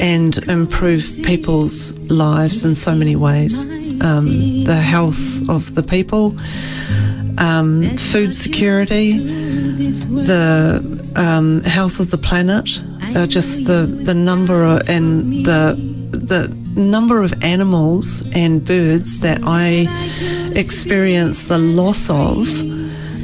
and 0.00 0.38
improve 0.48 1.04
people's 1.24 1.96
lives 2.10 2.64
in 2.64 2.74
so 2.74 2.96
many 2.96 3.14
ways. 3.14 3.64
Um, 4.00 4.64
the 4.64 4.74
health 4.76 5.48
of 5.48 5.74
the 5.74 5.82
people, 5.82 6.36
um, 7.38 7.82
food 7.96 8.34
security, 8.34 9.18
the 9.18 11.12
um, 11.16 11.62
health 11.62 12.00
of 12.00 12.10
the 12.10 12.18
planet, 12.18 12.80
uh, 13.16 13.26
just 13.26 13.64
the, 13.64 14.02
the 14.04 14.14
number 14.14 14.64
of, 14.64 14.88
and 14.88 15.44
the 15.44 15.74
the 16.10 16.48
number 16.78 17.22
of 17.22 17.42
animals 17.42 18.28
and 18.34 18.64
birds 18.64 19.20
that 19.20 19.40
I 19.44 19.86
experience 20.54 21.46
the 21.46 21.58
loss 21.58 22.08
of 22.08 22.48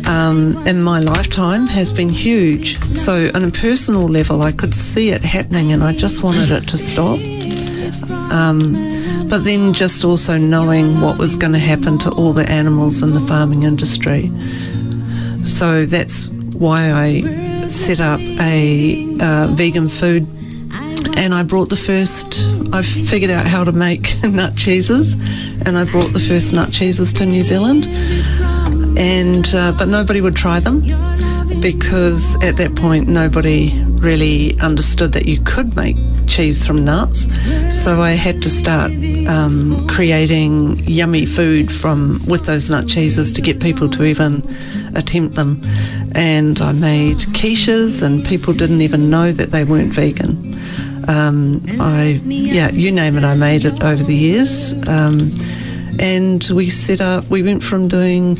um, 0.07 0.57
in 0.67 0.83
my 0.83 0.99
lifetime 1.01 1.67
has 1.67 1.93
been 1.93 2.09
huge. 2.09 2.77
So, 2.97 3.31
on 3.35 3.45
a 3.45 3.51
personal 3.51 4.07
level, 4.07 4.43
I 4.43 4.53
could 4.53 4.75
see 4.75 5.11
it 5.11 5.23
happening 5.23 5.73
and 5.73 5.83
I 5.83 5.93
just 5.93 6.23
wanted 6.23 6.51
it 6.51 6.69
to 6.69 6.79
stop. 6.79 7.19
Um, 8.33 8.75
but 9.35 9.43
then 9.43 9.73
just 9.73 10.05
also 10.05 10.39
knowing 10.39 11.01
what 11.01 11.19
was 11.19 11.35
going 11.35 11.53
to 11.53 11.59
happen 11.59 11.99
to 11.99 12.09
all 12.13 12.33
the 12.33 12.49
animals 12.49 13.03
in 13.03 13.11
the 13.15 13.21
farming 13.23 13.65
industry. 13.65 14.31
So 15.45 15.87
that's 15.87 16.29
why 16.29 16.93
I 16.93 17.21
set 17.67 17.99
up 17.99 18.21
a 18.21 19.17
uh, 19.21 19.49
vegan 19.51 19.89
food 19.89 20.25
and 21.17 21.35
I 21.35 21.43
brought 21.43 21.69
the 21.69 21.75
first. 21.75 22.47
I 22.73 22.83
figured 22.83 23.33
out 23.33 23.45
how 23.45 23.65
to 23.65 23.73
make 23.73 24.15
nut 24.23 24.55
cheeses, 24.55 25.15
and 25.67 25.77
I 25.77 25.85
brought 25.85 26.13
the 26.13 26.21
first 26.21 26.55
nut 26.55 26.71
cheeses 26.71 27.13
to 27.15 27.27
New 27.27 27.43
Zealand. 27.43 27.87
And 28.97 29.53
uh, 29.53 29.75
but 29.77 29.89
nobody 29.89 30.21
would 30.21 30.37
try 30.37 30.61
them 30.61 30.83
because 31.61 32.41
at 32.41 32.57
that 32.59 32.77
point 32.77 33.09
nobody 33.09 33.83
really 33.99 34.57
understood 34.61 35.13
that 35.15 35.27
you 35.27 35.41
could 35.43 35.75
make 35.75 35.97
cheese 36.27 36.67
from 36.67 36.85
nuts. 36.85 37.27
So 37.71 38.01
I 38.01 38.13
had 38.13 38.43
to 38.43 38.51
start 38.51 38.93
um, 39.29 39.87
creating 39.89 40.79
yummy 40.81 41.27
food 41.27 41.71
from 41.71 42.21
with 42.27 42.47
those 42.47 42.71
nut 42.71 42.87
cheeses 42.89 43.33
to 43.35 43.43
get 43.43 43.61
people 43.61 43.89
to 43.91 44.05
even 44.05 44.43
attempt 44.97 45.35
them. 45.35 45.61
And 46.15 46.61
I 46.61 46.73
made 46.73 47.19
quiches, 47.35 48.03
and 48.03 48.25
people 48.25 48.53
didn't 48.53 48.81
even 48.81 49.11
know 49.11 49.33
that 49.33 49.51
they 49.51 49.65
weren't 49.65 49.93
vegan. 49.93 50.55
Um, 51.09 51.63
I 51.81 52.21
yeah, 52.25 52.71
you 52.71 52.93
name 52.93 53.17
it, 53.17 53.25
I 53.25 53.35
made 53.35 53.65
it 53.65 53.83
over 53.83 54.03
the 54.03 54.15
years. 54.15 54.75
Um, 54.89 55.33
and 55.99 56.45
we 56.53 56.71
set 56.71 57.01
up. 57.01 57.29
We 57.29 57.43
went 57.43 57.63
from 57.63 57.89
doing 57.89 58.33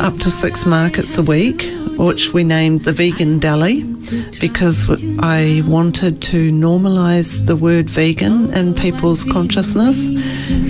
up 0.00 0.18
to 0.18 0.30
six 0.30 0.66
markets 0.66 1.18
a 1.18 1.22
week, 1.22 1.62
which 1.98 2.32
we 2.32 2.44
named 2.44 2.82
the 2.82 2.92
Vegan 2.92 3.38
Deli 3.38 3.91
because 4.40 4.88
I 5.20 5.62
wanted 5.66 6.22
to 6.22 6.50
normalise 6.52 7.46
the 7.46 7.56
word 7.56 7.88
vegan 7.88 8.52
in 8.54 8.74
people's 8.74 9.24
consciousness, 9.24 10.06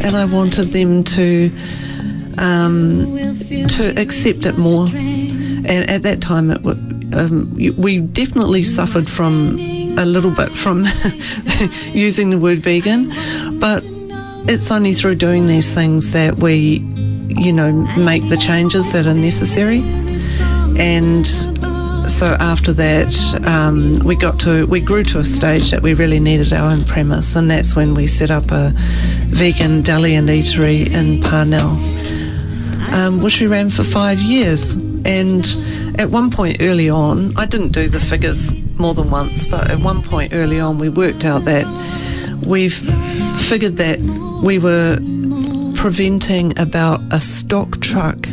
and 0.05 0.17
I 0.17 0.25
wanted 0.27 0.69
them 0.69 1.05
to 1.05 1.51
um, 2.39 3.05
to 3.69 3.95
accept 3.97 4.47
it 4.47 4.59
more. 4.59 4.87
And 4.89 5.89
at 5.89 6.03
that 6.03 6.21
time, 6.21 6.51
it 6.51 6.65
um, 7.15 7.55
we 7.77 7.99
definitely 7.99 8.65
suffered 8.65 9.09
from 9.09 9.59
a 9.99 10.07
little 10.07 10.35
bit 10.35 10.49
from 10.49 10.85
using 11.93 12.31
the 12.31 12.39
word 12.39 12.59
vegan, 12.59 13.11
but 13.59 13.83
it's 14.49 14.71
only 14.71 14.93
through 14.93 15.17
doing 15.17 15.47
these 15.47 15.75
things 15.75 16.13
that 16.13 16.37
we, 16.39 16.79
you 17.29 17.53
know, 17.53 17.73
make 17.97 18.29
the 18.29 18.37
changes 18.37 18.93
that 18.93 19.07
are 19.07 19.15
necessary. 19.15 19.83
And 20.79 21.27
so 22.09 22.37
after 22.41 22.73
that, 22.73 23.15
um, 23.47 24.05
we 24.05 24.17
got 24.17 24.41
to 24.41 24.67
we 24.67 24.81
grew 24.81 25.03
to 25.05 25.19
a 25.19 25.25
stage 25.25 25.71
that 25.71 25.83
we 25.83 25.95
really 25.95 26.21
needed 26.21 26.53
our 26.53 26.73
own 26.73 26.85
premise, 26.85 27.37
and 27.37 27.51
that's 27.51 27.75
when 27.77 27.95
we 27.95 28.07
set 28.07 28.31
up 28.31 28.51
a 28.51 28.73
vegan 29.29 29.83
deli 29.83 30.15
and 30.15 30.29
eatery 30.29 30.91
in 30.91 31.23
Parnell, 31.23 31.71
um, 32.95 33.23
which 33.23 33.41
we 33.41 33.47
ran 33.47 33.71
for 33.71 33.85
five 33.85 34.19
years. 34.21 34.75
And 35.05 35.45
at 35.99 36.11
one 36.11 36.31
point 36.31 36.59
early 36.61 36.91
on, 36.91 37.37
I 37.37 37.47
didn't 37.47 37.73
do 37.73 37.89
the 37.89 38.01
figures 38.01 38.63
more 38.79 38.95
than 38.95 39.11
once, 39.11 39.47
but 39.47 39.71
at 39.71 39.79
one 39.79 40.03
point 40.03 40.33
early 40.35 40.61
on, 40.61 40.79
we 40.79 40.89
worked 40.89 41.25
out 41.25 41.45
that 41.45 41.67
we've 42.47 42.79
figured 43.49 43.77
that 43.77 43.99
we 44.45 44.59
were 44.59 44.99
preventing 45.77 46.59
about 46.59 47.01
a 47.13 47.21
stock 47.21 47.81
truck 47.81 48.29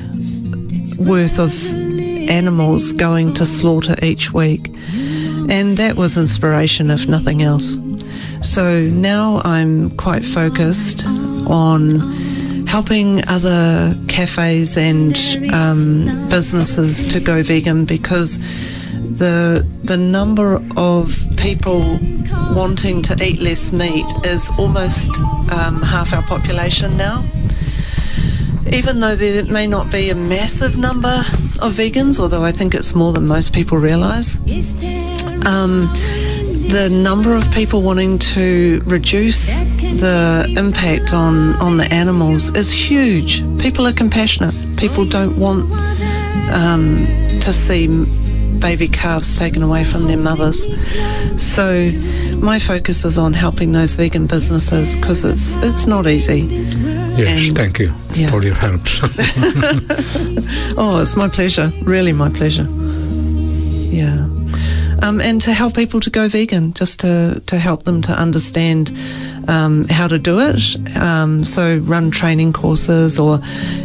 worth 0.98 1.40
of 1.40 1.89
animals 2.30 2.94
going 2.94 3.34
to 3.36 3.46
slaughter 3.46 3.96
each 4.02 4.34
week. 4.34 4.68
And 5.50 5.78
that 5.78 5.96
was 5.96 6.18
inspiration, 6.18 6.92
if 6.92 7.08
nothing 7.08 7.42
else. 7.42 7.78
So 8.42 8.82
now 8.84 9.42
I'm 9.44 9.92
quite 9.98 10.24
focused 10.24 11.06
on 11.48 12.00
helping 12.68 13.28
other 13.28 13.96
cafes 14.08 14.78
and 14.78 15.16
um, 15.54 16.30
businesses 16.30 17.06
to 17.06 17.20
go 17.20 17.42
vegan 17.42 17.86
because 17.86 18.38
the 19.18 19.66
the 19.84 19.98
number 19.98 20.62
of 20.78 21.16
people 21.36 22.00
wanting 22.56 23.02
to 23.02 23.14
eat 23.26 23.40
less 23.40 23.72
meat 23.74 24.06
is 24.24 24.50
almost 24.58 25.18
um, 25.52 25.82
half 25.82 26.14
our 26.14 26.24
population 26.24 26.96
now. 26.96 27.24
Even 28.72 29.00
though 29.00 29.16
there 29.16 29.44
may 29.46 29.68
not 29.68 29.92
be 29.92 30.10
a 30.10 30.16
massive 30.16 30.78
number 30.78 31.24
of 31.62 31.74
vegans, 31.74 32.20
although 32.20 32.44
I 32.44 32.52
think 32.52 32.76
it's 32.76 32.94
more 32.94 33.12
than 33.14 33.28
most 33.28 33.54
people 33.54 33.78
realise, 33.78 34.38
um, 35.48 35.90
the 36.70 36.96
number 37.02 37.36
of 37.36 37.52
people 37.52 37.82
wanting 37.82 38.20
to 38.20 38.82
reduce 38.86 39.62
the 39.64 40.54
impact 40.58 41.14
on, 41.14 41.56
on 41.56 41.78
the 41.78 41.92
animals 41.92 42.56
is 42.56 42.72
huge. 42.72 43.42
People 43.60 43.88
are 43.88 43.94
compassionate. 43.94 44.54
People 44.78 45.04
don't 45.04 45.38
want 45.40 45.72
um, 46.54 47.08
to 47.42 47.52
see 47.52 47.88
baby 48.60 48.88
calves 48.88 49.36
taken 49.38 49.64
away 49.64 49.84
from 49.84 50.06
their 50.06 50.18
mothers. 50.18 50.68
So 51.42 51.90
my 52.42 52.60
focus 52.60 53.06
is 53.06 53.18
on 53.18 53.34
helping 53.34 53.72
those 53.72 53.96
vegan 53.96 54.28
businesses 54.28 54.96
because 54.96 55.26
it's 55.26 55.58
it's 55.58 55.86
not 55.86 56.08
easy. 56.08 56.42
Yes, 57.18 57.48
And- 57.48 57.56
thank 57.56 57.80
you 57.80 57.94
yeah. 58.14 58.30
for 58.30 58.44
your 58.44 58.56
help. 58.56 58.82
Oh, 60.82 61.00
it's 61.02 61.16
my 61.16 61.28
pleasure. 61.28 61.70
Really, 61.84 62.14
my 62.14 62.30
pleasure. 62.30 62.66
Yeah. 63.92 64.28
Um, 65.02 65.20
and 65.22 65.42
to 65.42 65.54
help 65.54 65.76
people 65.76 66.00
to 66.02 66.10
go 66.10 66.28
vegan, 66.30 66.74
just 66.74 67.00
to, 67.02 67.42
to 67.48 67.58
help 67.58 67.84
them 67.84 68.02
to 68.04 68.12
understand 68.12 68.92
um, 69.48 69.86
how 69.90 70.08
to 70.08 70.18
do 70.18 70.40
it. 70.40 70.98
Um, 70.98 71.44
so 71.44 71.78
run 71.80 72.12
training 72.12 72.54
courses 72.54 73.20
or, 73.20 73.40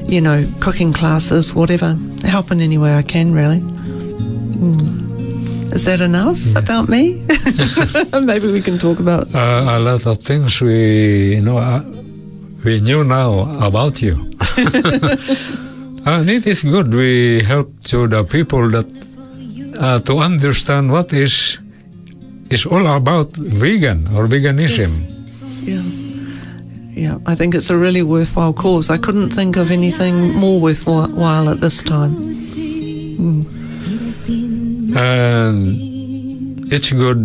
you 0.06 0.20
know, 0.20 0.44
cooking 0.60 0.92
classes, 0.92 1.54
whatever. 1.54 1.96
Help 2.24 2.50
in 2.52 2.60
any 2.60 2.78
way 2.78 2.94
I 2.94 3.02
can, 3.02 3.32
really. 3.32 3.60
Mm. 3.60 5.03
Is 5.74 5.84
that 5.86 6.00
enough 6.00 6.38
about 6.56 6.88
me? 6.88 7.20
Maybe 8.24 8.50
we 8.52 8.60
can 8.62 8.78
talk 8.78 9.00
about. 9.00 9.34
uh, 9.34 9.66
a 9.76 9.80
lot 9.80 10.06
of 10.06 10.18
things 10.22 10.60
we 10.60 11.40
know 11.42 11.58
uh, 11.58 11.82
we 12.64 12.80
knew 12.80 13.02
now 13.04 13.50
about 13.60 14.00
you. 14.00 14.14
and 16.06 16.30
it 16.30 16.46
is 16.46 16.62
good. 16.62 16.94
We 16.94 17.42
help 17.42 17.68
to 17.90 18.06
the 18.06 18.22
people 18.24 18.68
that 18.70 18.86
uh, 19.80 19.98
to 20.00 20.18
understand 20.18 20.92
what 20.92 21.12
is 21.12 21.58
is 22.50 22.66
all 22.66 22.86
about 22.86 23.34
vegan 23.36 24.06
or 24.14 24.26
veganism. 24.28 24.90
Yeah. 25.66 25.82
Yeah, 26.94 27.18
I 27.26 27.34
think 27.34 27.56
it's 27.56 27.70
a 27.70 27.76
really 27.76 28.02
worthwhile 28.02 28.52
cause. 28.52 28.88
I 28.88 28.98
couldn't 28.98 29.30
think 29.30 29.56
of 29.56 29.72
anything 29.72 30.32
more 30.38 30.60
worthwhile 30.60 31.48
at 31.50 31.58
this 31.60 31.82
time. 31.82 32.12
And 34.94 36.72
it's 36.72 36.92
good 36.92 37.20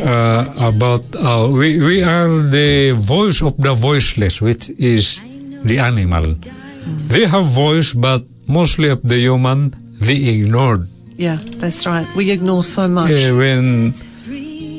uh, 0.00 0.44
about 0.60 1.02
uh, 1.16 1.48
we 1.50 1.80
we 1.80 2.02
are 2.02 2.28
the 2.50 2.92
voice 2.96 3.42
of 3.42 3.56
the 3.58 3.74
voiceless, 3.74 4.40
which 4.40 4.70
is 4.78 5.20
the 5.64 5.78
animal. 5.78 6.34
They 7.08 7.26
have 7.26 7.46
voice, 7.46 7.92
but 7.92 8.22
mostly 8.46 8.88
of 8.88 9.02
the 9.02 9.18
human 9.18 9.74
they 10.00 10.16
ignored. 10.40 10.88
Yeah, 11.16 11.36
that's 11.60 11.86
right. 11.86 12.06
We 12.16 12.30
ignore 12.30 12.64
so 12.64 12.88
much. 12.88 13.10
Uh, 13.12 13.36
when 13.36 13.92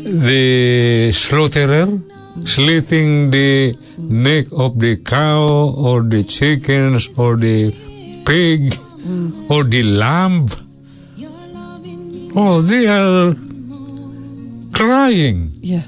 the 0.02 1.12
slaughterer 1.14 1.88
slitting 2.46 3.30
the 3.30 3.76
neck 4.10 4.48
of 4.52 4.80
the 4.80 4.98
cow 4.98 5.74
or 5.78 6.02
the 6.02 6.24
chickens 6.24 7.08
or 7.20 7.38
the 7.38 7.72
pig 8.26 8.74
or 9.50 9.64
the 9.64 9.84
lamb. 9.84 10.48
Oh, 12.36 12.62
they 12.62 12.88
are 12.88 13.36
crying. 14.74 15.52
Yeah. 15.60 15.84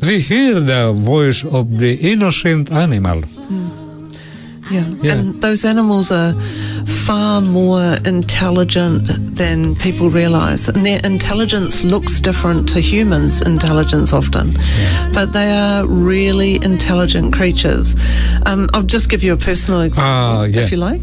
They 0.00 0.20
hear 0.20 0.60
the 0.60 0.92
voice 0.92 1.44
of 1.44 1.78
the 1.78 1.94
innocent 1.94 2.70
animal. 2.70 3.22
Hmm. 3.22 4.08
Yeah. 4.70 4.84
Yeah. 5.02 5.12
And 5.12 5.40
those 5.42 5.64
animals 5.64 6.10
are 6.10 6.32
far 7.06 7.40
more 7.40 7.96
intelligent 8.06 9.06
than 9.36 9.74
people 9.76 10.10
realize. 10.10 10.68
And 10.68 10.84
their 10.86 11.00
intelligence 11.04 11.84
looks 11.84 12.20
different 12.20 12.68
to 12.70 12.80
humans' 12.80 13.42
intelligence 13.42 14.12
often. 14.12 14.50
But 15.12 15.26
they 15.32 15.50
are 15.52 15.86
really 15.86 16.56
intelligent 16.56 17.32
creatures. 17.34 17.94
Um, 18.46 18.68
I'll 18.72 18.82
just 18.82 19.08
give 19.10 19.22
you 19.22 19.32
a 19.32 19.36
personal 19.36 19.82
example, 19.82 20.10
Ah, 20.10 20.42
yeah. 20.44 20.60
if 20.62 20.70
you 20.70 20.78
like. 20.78 21.02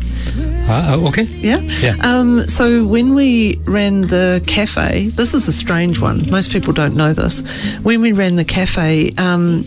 Ah, 0.67 0.95
okay. 1.07 1.23
Yeah. 1.23 1.59
Yeah. 1.81 1.95
Um, 2.03 2.41
so 2.47 2.85
when 2.85 3.13
we 3.13 3.59
ran 3.65 4.01
the 4.01 4.41
cafe, 4.47 5.07
this 5.09 5.33
is 5.33 5.47
a 5.47 5.51
strange 5.51 5.99
one. 5.99 6.29
Most 6.29 6.51
people 6.51 6.71
don't 6.73 6.95
know 6.95 7.13
this. 7.13 7.41
When 7.83 8.01
we 8.01 8.11
ran 8.11 8.35
the 8.37 8.45
cafe, 8.45 9.11
um, 9.17 9.61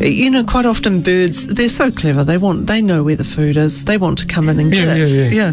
you 0.00 0.30
know, 0.30 0.44
quite 0.44 0.64
often 0.66 1.02
birds 1.02 1.46
they're 1.46 1.68
so 1.68 1.90
clever. 1.90 2.24
They 2.24 2.38
want 2.38 2.66
they 2.66 2.80
know 2.80 3.02
where 3.04 3.16
the 3.16 3.24
food 3.24 3.56
is. 3.56 3.84
They 3.84 3.98
want 3.98 4.18
to 4.18 4.26
come 4.26 4.48
in 4.48 4.58
and 4.58 4.70
get 4.72 4.86
Yeah, 4.88 5.04
it. 5.04 5.10
yeah, 5.10 5.52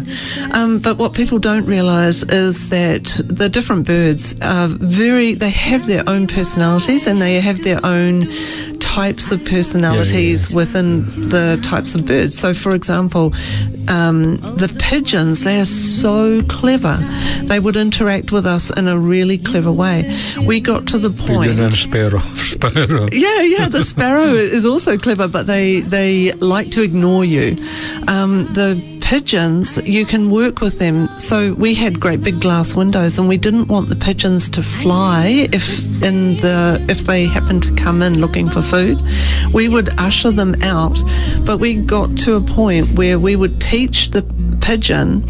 Um, 0.52 0.78
but 0.78 0.98
what 0.98 1.14
people 1.14 1.38
don't 1.38 1.66
realise 1.66 2.22
is 2.24 2.70
that 2.70 3.04
the 3.24 3.48
different 3.48 3.86
birds 3.86 4.36
are 4.40 4.68
very. 4.68 5.34
They 5.34 5.50
have 5.50 5.86
their 5.86 6.04
own 6.06 6.26
personalities 6.26 7.06
and 7.06 7.20
they 7.20 7.40
have 7.40 7.62
their 7.62 7.80
own 7.84 8.24
types 8.94 9.32
of 9.32 9.44
personalities 9.44 10.50
within 10.52 11.00
the 11.28 11.58
types 11.64 11.94
of 11.96 12.06
birds. 12.06 12.38
So, 12.38 12.54
for 12.54 12.74
example, 12.76 13.32
um, 13.88 14.36
the 14.36 14.74
pigeons, 14.78 15.42
they 15.42 15.58
are 15.60 15.64
so 15.64 16.42
clever. 16.42 16.96
They 17.42 17.58
would 17.58 17.76
interact 17.76 18.30
with 18.30 18.46
us 18.46 18.70
in 18.70 18.86
a 18.86 18.96
really 18.96 19.36
clever 19.38 19.72
way. 19.72 20.04
We 20.46 20.60
got 20.60 20.86
to 20.88 20.98
the 20.98 21.10
point. 21.10 21.50
Pigeon 21.50 21.64
and 21.64 21.74
sparrow. 21.74 22.20
Sparrow. 22.54 23.08
Yeah, 23.12 23.40
yeah. 23.42 23.68
The 23.68 23.82
sparrow 23.82 24.32
is 24.34 24.64
also 24.64 24.96
clever, 24.96 25.26
but 25.26 25.46
they 25.46 25.80
they 25.80 26.30
like 26.32 26.70
to 26.72 26.82
ignore 26.82 27.24
you. 27.24 27.56
Um, 28.06 28.46
the 28.54 28.93
pigeons, 29.04 29.76
you 29.86 30.06
can 30.06 30.30
work 30.30 30.60
with 30.60 30.78
them. 30.78 31.06
So 31.18 31.54
we 31.54 31.74
had 31.74 32.00
great 32.00 32.24
big 32.24 32.40
glass 32.40 32.74
windows, 32.74 33.18
and 33.18 33.28
we 33.28 33.36
didn't 33.36 33.68
want 33.68 33.88
the 33.90 33.96
pigeons 33.96 34.48
to 34.50 34.62
fly 34.62 35.46
if 35.52 36.02
in 36.02 36.36
the 36.36 36.84
if 36.88 37.00
they 37.00 37.26
happened 37.26 37.62
to 37.64 37.74
come 37.74 38.02
in 38.02 38.18
looking 38.18 38.48
for 38.48 38.62
food. 38.62 38.98
We 39.52 39.68
would 39.68 39.90
usher 39.98 40.30
them 40.30 40.56
out, 40.62 40.98
but 41.46 41.58
we 41.60 41.82
got 41.82 42.16
to 42.18 42.36
a 42.36 42.40
point 42.40 42.96
where 42.98 43.18
we 43.18 43.36
would 43.36 43.60
teach 43.60 44.10
the 44.10 44.22
pigeon. 44.64 45.22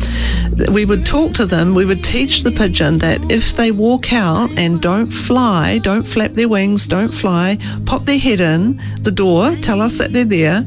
We 0.72 0.84
would 0.84 1.04
talk 1.04 1.34
to 1.34 1.44
them. 1.44 1.74
We 1.74 1.84
would 1.84 2.04
teach 2.04 2.44
the 2.44 2.52
pigeon 2.52 2.98
that 2.98 3.18
if 3.30 3.56
they 3.56 3.72
walk 3.72 4.12
out 4.12 4.48
and 4.56 4.80
don't 4.80 5.10
fly, 5.12 5.80
don't 5.82 6.06
flap 6.06 6.30
their 6.32 6.48
wings, 6.48 6.86
don't 6.86 7.12
fly, 7.12 7.58
pop 7.84 8.04
their 8.04 8.18
head 8.18 8.40
in 8.40 8.80
the 9.02 9.10
door, 9.10 9.50
tell 9.56 9.80
us 9.80 9.98
that 9.98 10.10
they're 10.12 10.24
there, 10.24 10.62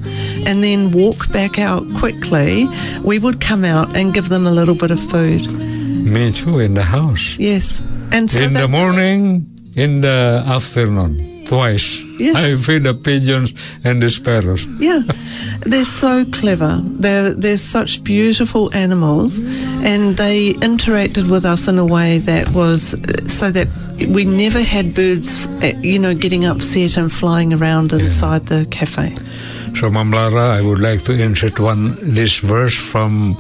and 0.45 0.61
then 0.61 0.91
walk 0.91 1.31
back 1.31 1.57
out 1.57 1.83
quickly, 1.97 2.67
we 3.03 3.17
would 3.19 3.39
come 3.39 3.63
out 3.63 3.95
and 3.95 4.13
give 4.13 4.27
them 4.29 4.45
a 4.45 4.51
little 4.51 4.75
bit 4.75 4.91
of 4.91 4.99
food. 4.99 5.43
Me 6.03 6.31
too, 6.31 6.59
in 6.59 6.73
the 6.73 6.83
house. 6.83 7.35
Yes. 7.39 7.81
And 8.11 8.29
so 8.29 8.41
in 8.43 8.53
the 8.53 8.67
morning, 8.67 9.47
in 9.75 10.01
the 10.01 10.43
afternoon, 10.45 11.17
twice. 11.45 12.06
Yes. 12.19 12.35
I 12.35 12.55
feed 12.55 12.83
the 12.83 12.93
pigeons 12.93 13.53
and 13.83 14.01
the 14.01 14.09
sparrows. 14.09 14.65
Yeah, 14.79 15.01
they're 15.61 15.85
so 15.85 16.25
clever. 16.25 16.81
They're 16.83 17.33
they're 17.33 17.57
such 17.57 18.03
beautiful 18.03 18.73
animals, 18.73 19.39
and 19.83 20.17
they 20.17 20.53
interacted 20.53 21.29
with 21.29 21.45
us 21.45 21.67
in 21.67 21.77
a 21.77 21.85
way 21.85 22.19
that 22.19 22.49
was 22.53 22.95
so 23.27 23.51
that 23.51 23.67
we 24.09 24.25
never 24.25 24.61
had 24.61 24.93
birds, 24.95 25.47
uh, 25.47 25.71
you 25.81 25.99
know, 25.99 26.13
getting 26.13 26.45
upset 26.45 26.97
and 26.97 27.11
flying 27.11 27.53
around 27.53 27.93
inside 27.93 28.45
the 28.47 28.65
cafe. 28.69 29.15
So, 29.75 29.89
Mam 29.89 30.11
Lara, 30.11 30.57
I 30.57 30.61
would 30.61 30.79
like 30.79 31.03
to 31.03 31.13
insert 31.13 31.59
one 31.59 31.93
this 32.01 32.37
verse 32.37 32.75
from 32.75 33.37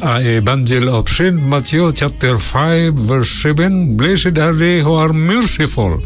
uh, 0.00 0.20
Evangel 0.22 0.88
of 0.94 1.08
Saint 1.08 1.42
Matthew, 1.42 1.92
chapter 1.92 2.38
5, 2.38 2.94
verse 2.94 3.30
7. 3.42 3.96
Blessed 3.96 4.38
are 4.38 4.52
they 4.52 4.80
who 4.80 4.94
are 4.94 5.12
merciful, 5.12 5.98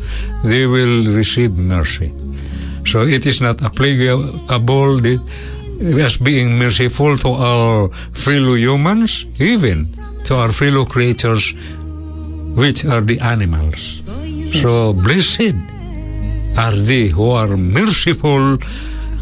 they 0.45 0.67
will 0.67 1.13
receive 1.15 1.53
mercy. 1.57 2.13
So, 2.87 3.03
it 3.03 3.27
is 3.27 3.41
not 3.41 3.63
applicable 3.63 4.23
as 6.01 6.17
being 6.17 6.59
merciful 6.59 7.17
to 7.19 7.29
our 7.29 7.89
fellow 8.13 8.55
humans, 8.55 9.27
even 9.39 9.87
to 10.25 10.37
our 10.37 10.53
fellow 10.53 10.85
creatures, 10.85 11.53
which 12.57 12.85
are 12.85 13.01
the 13.01 13.21
animals. 13.21 14.03
So, 14.61 14.93
blessed 14.93 15.55
are 16.59 16.73
they 16.77 17.07
who 17.09 17.31
are 17.31 17.57
merciful 17.57 18.59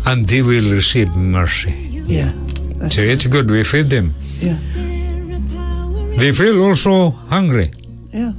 and 0.07 0.27
they 0.27 0.43
will 0.43 0.71
receive 0.73 1.15
mercy. 1.15 1.75
Yeah, 2.07 2.33
So 2.89 3.03
it's 3.03 3.27
good, 3.27 3.51
we 3.51 3.63
feed 3.63 3.91
them. 3.91 4.15
Yeah, 4.41 4.57
They 6.19 6.33
feel 6.33 6.63
also 6.65 7.11
hungry, 7.31 7.71
yeah. 8.13 8.33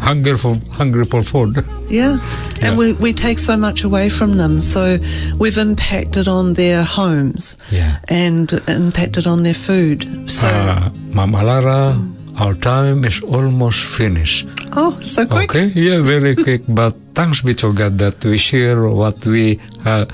hunger 0.00 0.36
for 0.38 0.56
hungry 0.72 1.04
for 1.04 1.22
food. 1.22 1.56
Yeah. 1.90 2.18
Yeah. 2.58 2.68
And 2.70 2.78
we, 2.78 2.92
we 2.94 3.12
take 3.12 3.38
so 3.38 3.56
much 3.56 3.84
away 3.84 4.08
from 4.08 4.36
them. 4.36 4.60
So 4.60 4.98
we've 5.38 5.58
impacted 5.58 6.26
on 6.28 6.54
their 6.54 6.82
homes 6.82 7.56
Yeah. 7.70 7.98
and 8.08 8.52
impacted 8.68 9.26
on 9.26 9.42
their 9.44 9.54
food. 9.54 10.06
So, 10.30 10.48
Uh, 10.48 10.90
Mama 11.12 11.42
Lara, 11.44 11.96
our 12.36 12.54
time 12.54 13.04
is 13.04 13.20
almost 13.22 13.78
finished. 13.84 14.46
oh, 14.76 14.98
so 15.02 15.24
quick. 15.26 15.50
Okay, 15.50 15.66
yeah, 15.74 16.00
very 16.02 16.34
quick. 16.34 16.62
But 16.80 16.94
thanks 17.14 17.42
be 17.42 17.54
to 17.54 17.72
God 17.72 17.98
that 17.98 18.24
we 18.24 18.38
share 18.38 18.88
what 18.88 19.24
we 19.26 19.58
uh, 19.86 20.04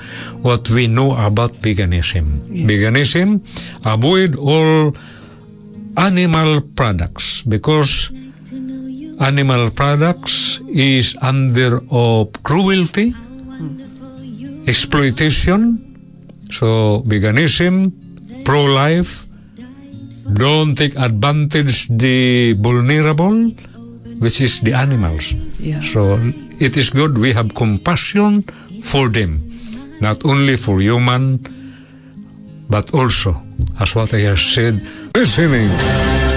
what 0.41 0.69
we 0.69 0.87
know 0.87 1.11
about 1.17 1.51
veganism. 1.61 2.25
Veganism, 2.69 3.41
avoid 3.85 4.35
all 4.37 4.93
animal 5.97 6.61
products 6.75 7.41
because 7.43 8.09
animal 9.19 9.69
products 9.71 10.59
is 10.67 11.15
under 11.21 11.79
of 11.91 12.31
cruelty, 12.43 13.13
exploitation. 14.67 15.81
So 16.51 17.01
veganism, 17.05 17.91
pro-life, 18.45 19.25
don't 20.33 20.75
take 20.75 20.95
advantage 20.95 21.87
the 21.89 22.53
vulnerable, 22.59 23.49
which 24.19 24.41
is 24.41 24.59
the 24.61 24.73
animals. 24.73 25.31
Yeah. 25.59 25.81
So 25.81 26.17
it 26.59 26.77
is 26.77 26.89
good 26.89 27.17
we 27.17 27.33
have 27.33 27.53
compassion 27.55 28.43
for 28.83 29.09
them, 29.09 29.41
not 30.01 30.25
only 30.25 30.57
for 30.57 30.79
human, 30.79 31.39
but 32.69 32.93
also, 32.93 33.41
as 33.79 33.95
what 33.95 34.13
I 34.13 34.21
have 34.21 34.39
said, 34.39 34.79
listening. 35.15 36.34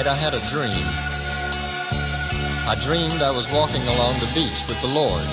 Night 0.00 0.06
I 0.06 0.16
had 0.16 0.34
a 0.34 0.48
dream. 0.48 0.86
I 2.66 2.74
dreamed 2.80 3.22
I 3.22 3.30
was 3.30 3.50
walking 3.52 3.82
along 3.82 4.18
the 4.20 4.32
beach 4.34 4.60
with 4.66 4.80
the 4.80 4.88
Lord. 4.88 5.26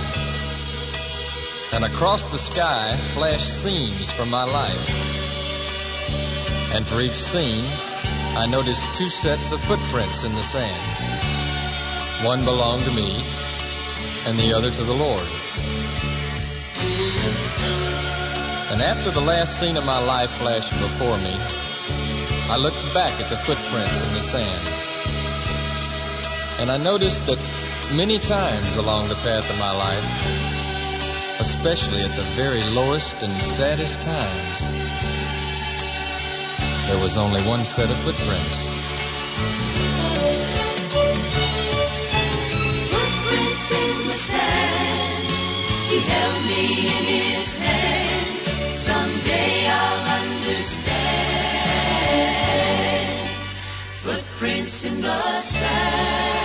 And 1.72 1.86
across 1.86 2.26
the 2.26 2.38
sky 2.38 2.98
flashed 3.14 3.62
scenes 3.62 4.12
from 4.12 4.30
my 4.30 4.44
life. 4.44 4.90
And 6.74 6.86
for 6.86 7.00
each 7.00 7.16
scene, 7.16 7.64
I 8.36 8.46
noticed 8.46 8.84
two 8.96 9.10
sets 9.10 9.54
of 9.54 9.62
footprints 9.62 10.26
in 10.26 10.34
the 10.34 10.42
sand. 10.42 10.84
One 12.26 12.44
belonged 12.44 12.84
to 12.84 12.92
me, 12.92 13.22
and 14.26 14.38
the 14.38 14.54
other 14.54 14.72
to 14.72 14.84
the 14.84 14.94
Lord. 14.94 15.28
And 18.72 18.82
after 18.82 19.12
the 19.12 19.22
last 19.22 19.60
scene 19.60 19.78
of 19.78 19.86
my 19.86 20.00
life 20.06 20.32
flashed 20.32 20.78
before 20.82 21.18
me, 21.20 21.67
I 22.50 22.56
looked 22.56 22.82
back 22.94 23.12
at 23.20 23.30
the 23.30 23.36
footprints 23.38 24.02
in 24.02 24.14
the 24.14 24.22
sand. 24.22 24.68
And 26.60 26.72
I 26.72 26.78
noticed 26.78 27.26
that 27.26 27.40
many 27.94 28.20
times 28.20 28.78
along 28.78 29.10
the 29.10 29.16
path 29.16 29.50
of 29.50 29.58
my 29.60 29.72
life, 29.72 31.42
especially 31.42 32.04
at 32.04 32.16
the 32.16 32.24
very 32.40 32.64
lowest 32.70 33.22
and 33.22 33.34
saddest 33.42 34.02
times, 34.02 34.62
there 36.88 37.04
was 37.04 37.18
only 37.18 37.42
one 37.42 37.66
set 37.66 37.92
of 37.92 37.98
footprints. 37.98 38.60
Footprints 42.94 43.72
in 43.72 44.08
the 44.08 44.18
sand. 44.30 45.28
He 45.90 46.00
held 46.00 46.46
me 46.46 46.64
in 46.80 47.04
his 47.04 47.57
Footprints 54.36 54.86
in 54.86 55.02
the 55.02 55.40
sand. 55.40 56.38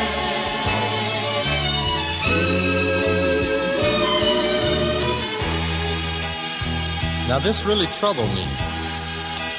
Now 7.29 7.38
this 7.38 7.64
really 7.64 7.87
troubled 7.99 8.29
me, 8.35 8.47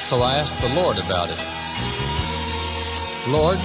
so 0.02 0.18
I 0.18 0.36
asked 0.36 0.58
the 0.58 0.68
Lord 0.74 0.98
about 0.98 1.30
it. 1.30 1.42
Lord, 3.28 3.58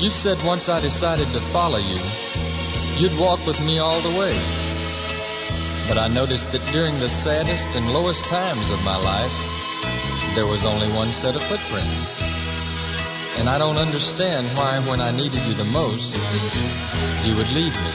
you 0.00 0.10
said 0.10 0.42
once 0.44 0.68
I 0.68 0.80
decided 0.80 1.28
to 1.32 1.40
follow 1.52 1.78
you, 1.78 1.98
you'd 2.96 3.18
walk 3.18 3.44
with 3.46 3.60
me 3.60 3.78
all 3.78 4.00
the 4.00 4.18
way. 4.18 4.34
But 5.86 5.98
I 5.98 6.08
noticed 6.08 6.52
that 6.52 6.66
during 6.72 6.98
the 7.00 7.08
saddest 7.08 7.68
and 7.74 7.92
lowest 7.92 8.24
times 8.24 8.70
of 8.70 8.82
my 8.82 8.96
life, 8.96 10.34
there 10.34 10.46
was 10.46 10.64
only 10.64 10.88
one 10.92 11.12
set 11.12 11.34
of 11.34 11.42
footprints. 11.42 12.27
And 13.38 13.48
I 13.48 13.56
don't 13.58 13.76
understand 13.76 14.46
why, 14.58 14.80
when 14.80 15.00
I 15.00 15.10
needed 15.10 15.42
you 15.46 15.54
the 15.54 15.64
most, 15.64 16.16
you 17.24 17.36
would 17.36 17.48
leave 17.50 17.74
me. 17.74 17.92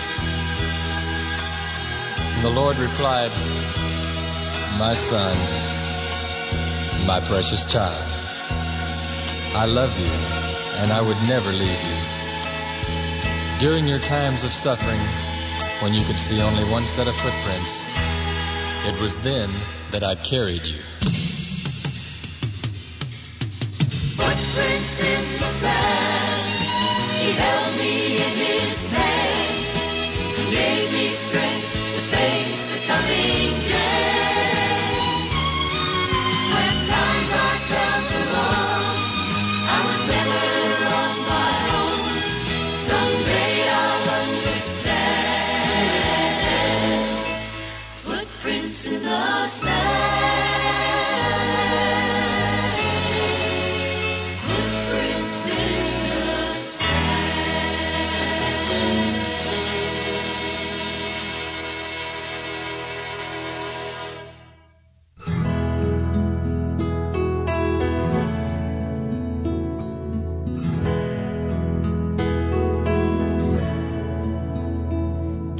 And 2.36 2.44
the 2.44 2.50
Lord 2.50 2.78
replied, 2.78 3.32
My 4.80 4.96
son, 4.96 5.36
my 7.06 7.20
precious 7.20 7.66
child, 7.66 8.10
I 9.56 9.66
love 9.66 9.98
you 10.00 10.44
and 10.78 10.92
I 10.92 11.02
would 11.02 11.22
never 11.28 11.52
leave 11.52 11.84
you. 11.90 12.00
During 13.60 13.88
your 13.88 14.00
times 14.00 14.44
of 14.44 14.52
suffering, 14.52 15.00
when 15.82 15.94
you 15.94 16.04
could 16.06 16.20
see 16.20 16.42
only 16.42 16.64
one 16.66 16.84
set 16.84 17.08
of 17.08 17.16
footprints, 17.18 17.86
it 18.86 19.00
was 19.00 19.16
then 19.18 19.50
that 19.92 20.04
I 20.04 20.16
carried 20.16 20.66
you. 20.66 20.82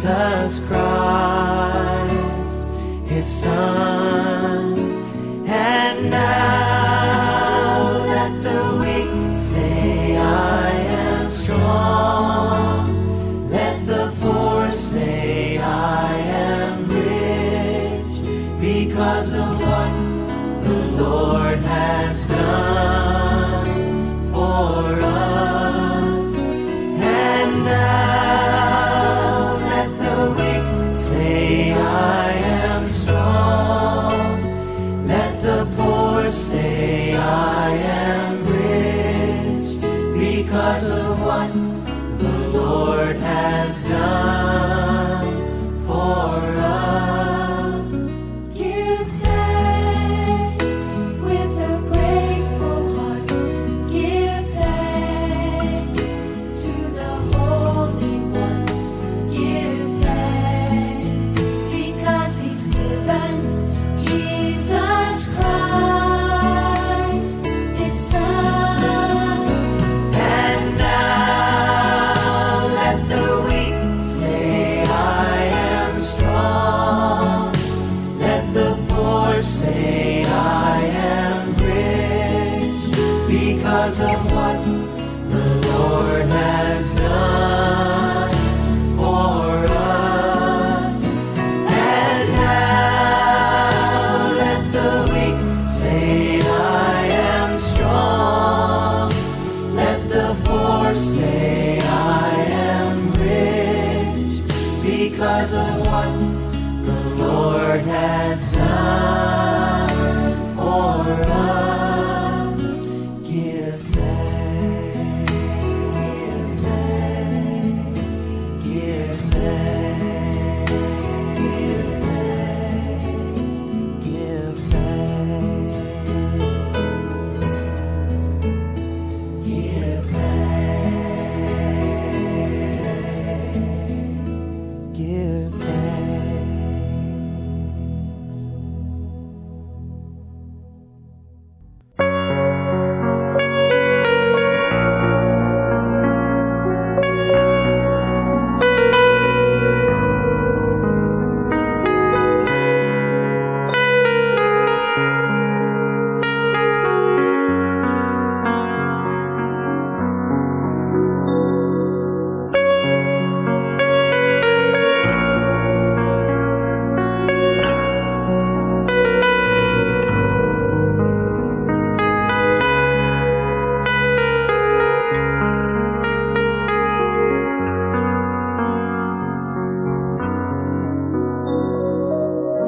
Jesus 0.00 0.60
Christ, 0.60 0.80
His 3.06 3.26
Son. 3.26 4.78
And 5.46 6.10
now 6.10 6.59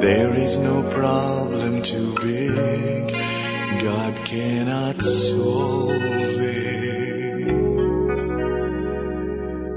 There 0.02 0.34
is 0.34 0.58
no 0.58 0.82
problem 0.90 1.80
too 1.80 2.12
big 2.20 3.12
God 3.80 4.16
cannot 4.24 5.00
solve 5.00 5.92
it. 6.40 7.46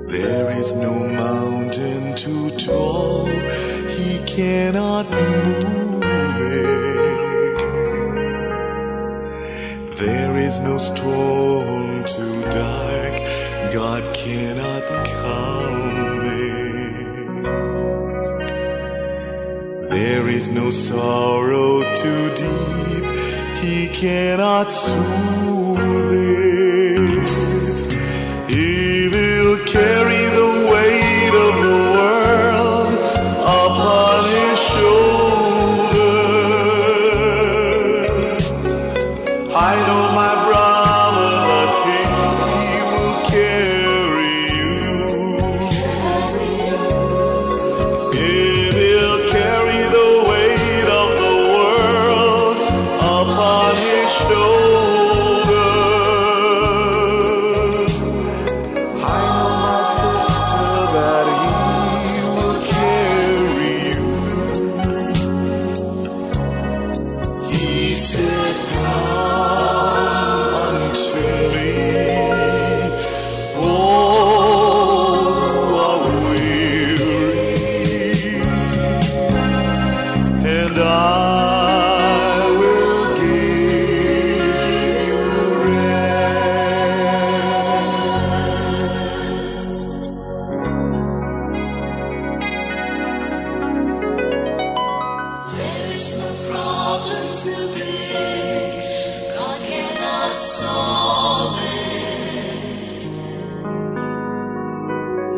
There 0.08 0.50
is 0.50 0.74
no 0.74 0.94
mountain 0.94 2.16
too 2.16 2.50
tall 2.58 3.28
He 3.98 4.18
cannot 4.26 5.08
move 5.12 6.04
it. 6.42 7.58
There 10.00 10.38
is 10.40 10.60
no 10.60 10.80
storm 10.80 12.04
too 12.04 12.42
dark 12.50 13.22
God 13.72 14.04
cannot 14.16 15.06
calm. 15.06 15.55
There 19.96 20.28
is 20.28 20.52
no 20.52 20.72
sorrow 20.72 21.82
too 21.96 22.30
deep, 22.36 23.06
he 23.64 23.88
cannot 23.88 24.70
soothe 24.70 26.12
it. 26.12 26.45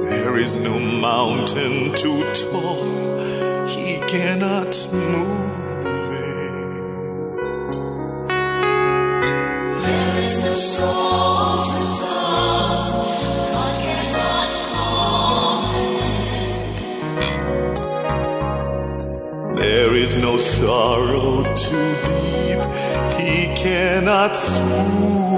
There 0.10 0.38
is 0.40 0.56
no 0.56 0.80
mountain 0.80 1.94
to 1.94 2.34
tall, 2.34 3.18
he 3.68 4.00
cannot 4.08 4.76
move 4.92 6.10
it. 6.14 6.88
There 9.86 10.18
is 10.18 10.42
no 10.44 10.56
storm 10.56 11.64
to 11.68 11.82
tough, 12.00 12.90
God 13.52 13.74
cannot 13.80 14.50
calm 14.74 15.66
it. 19.54 19.58
There 19.58 19.94
is 19.94 20.16
no 20.16 20.38
sorrow 20.38 21.44
too 21.56 21.97
cannot 23.58 24.36
swoon. 24.38 25.37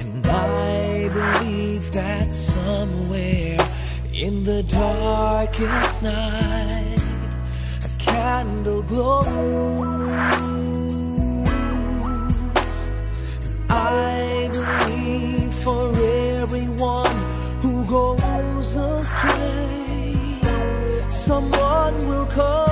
And 0.00 0.26
I 0.26 1.08
believe 1.12 1.92
that 1.92 2.34
somewhere 2.34 3.58
in 4.12 4.44
the 4.44 4.62
darkest 4.64 6.02
night, 6.02 7.32
a 7.84 7.88
candle 7.98 8.82
glows. 8.82 9.26
I 13.68 14.48
believe 14.52 15.54
for 15.54 15.92
everyone 16.42 17.16
who 17.62 17.84
goes 17.86 18.76
astray, 18.76 20.14
someone 21.10 22.08
will 22.08 22.26
come 22.26 22.65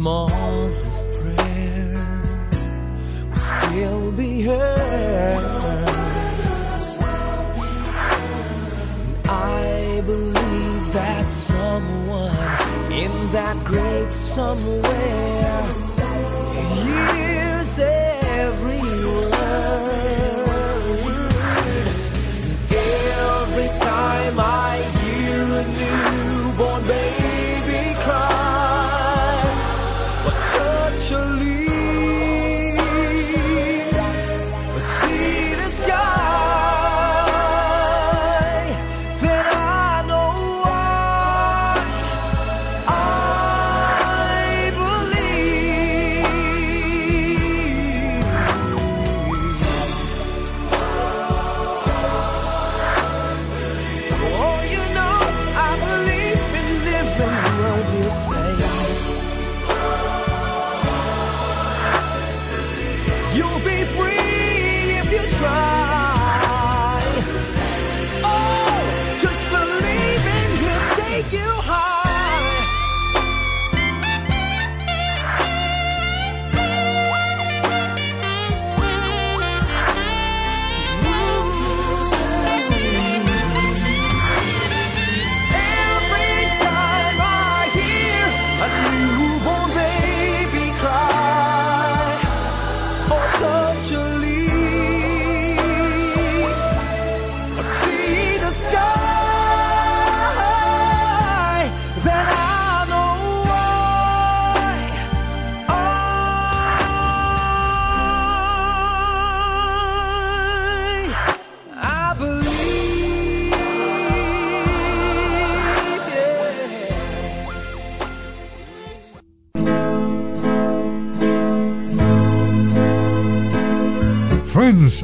smallest 0.00 1.06
prayer 1.20 2.32
will 3.28 3.34
still 3.34 4.12
be 4.12 4.40
heard. 4.40 5.44
I 9.28 10.02
believe 10.06 10.92
that 10.94 11.30
someone 11.30 12.90
in 12.90 13.12
that 13.32 13.62
great 13.62 14.10
somewhere 14.10 15.89
in 57.22 57.28
every 57.28 57.62
word 57.62 57.86
you 57.94 58.10
say. 58.10 58.39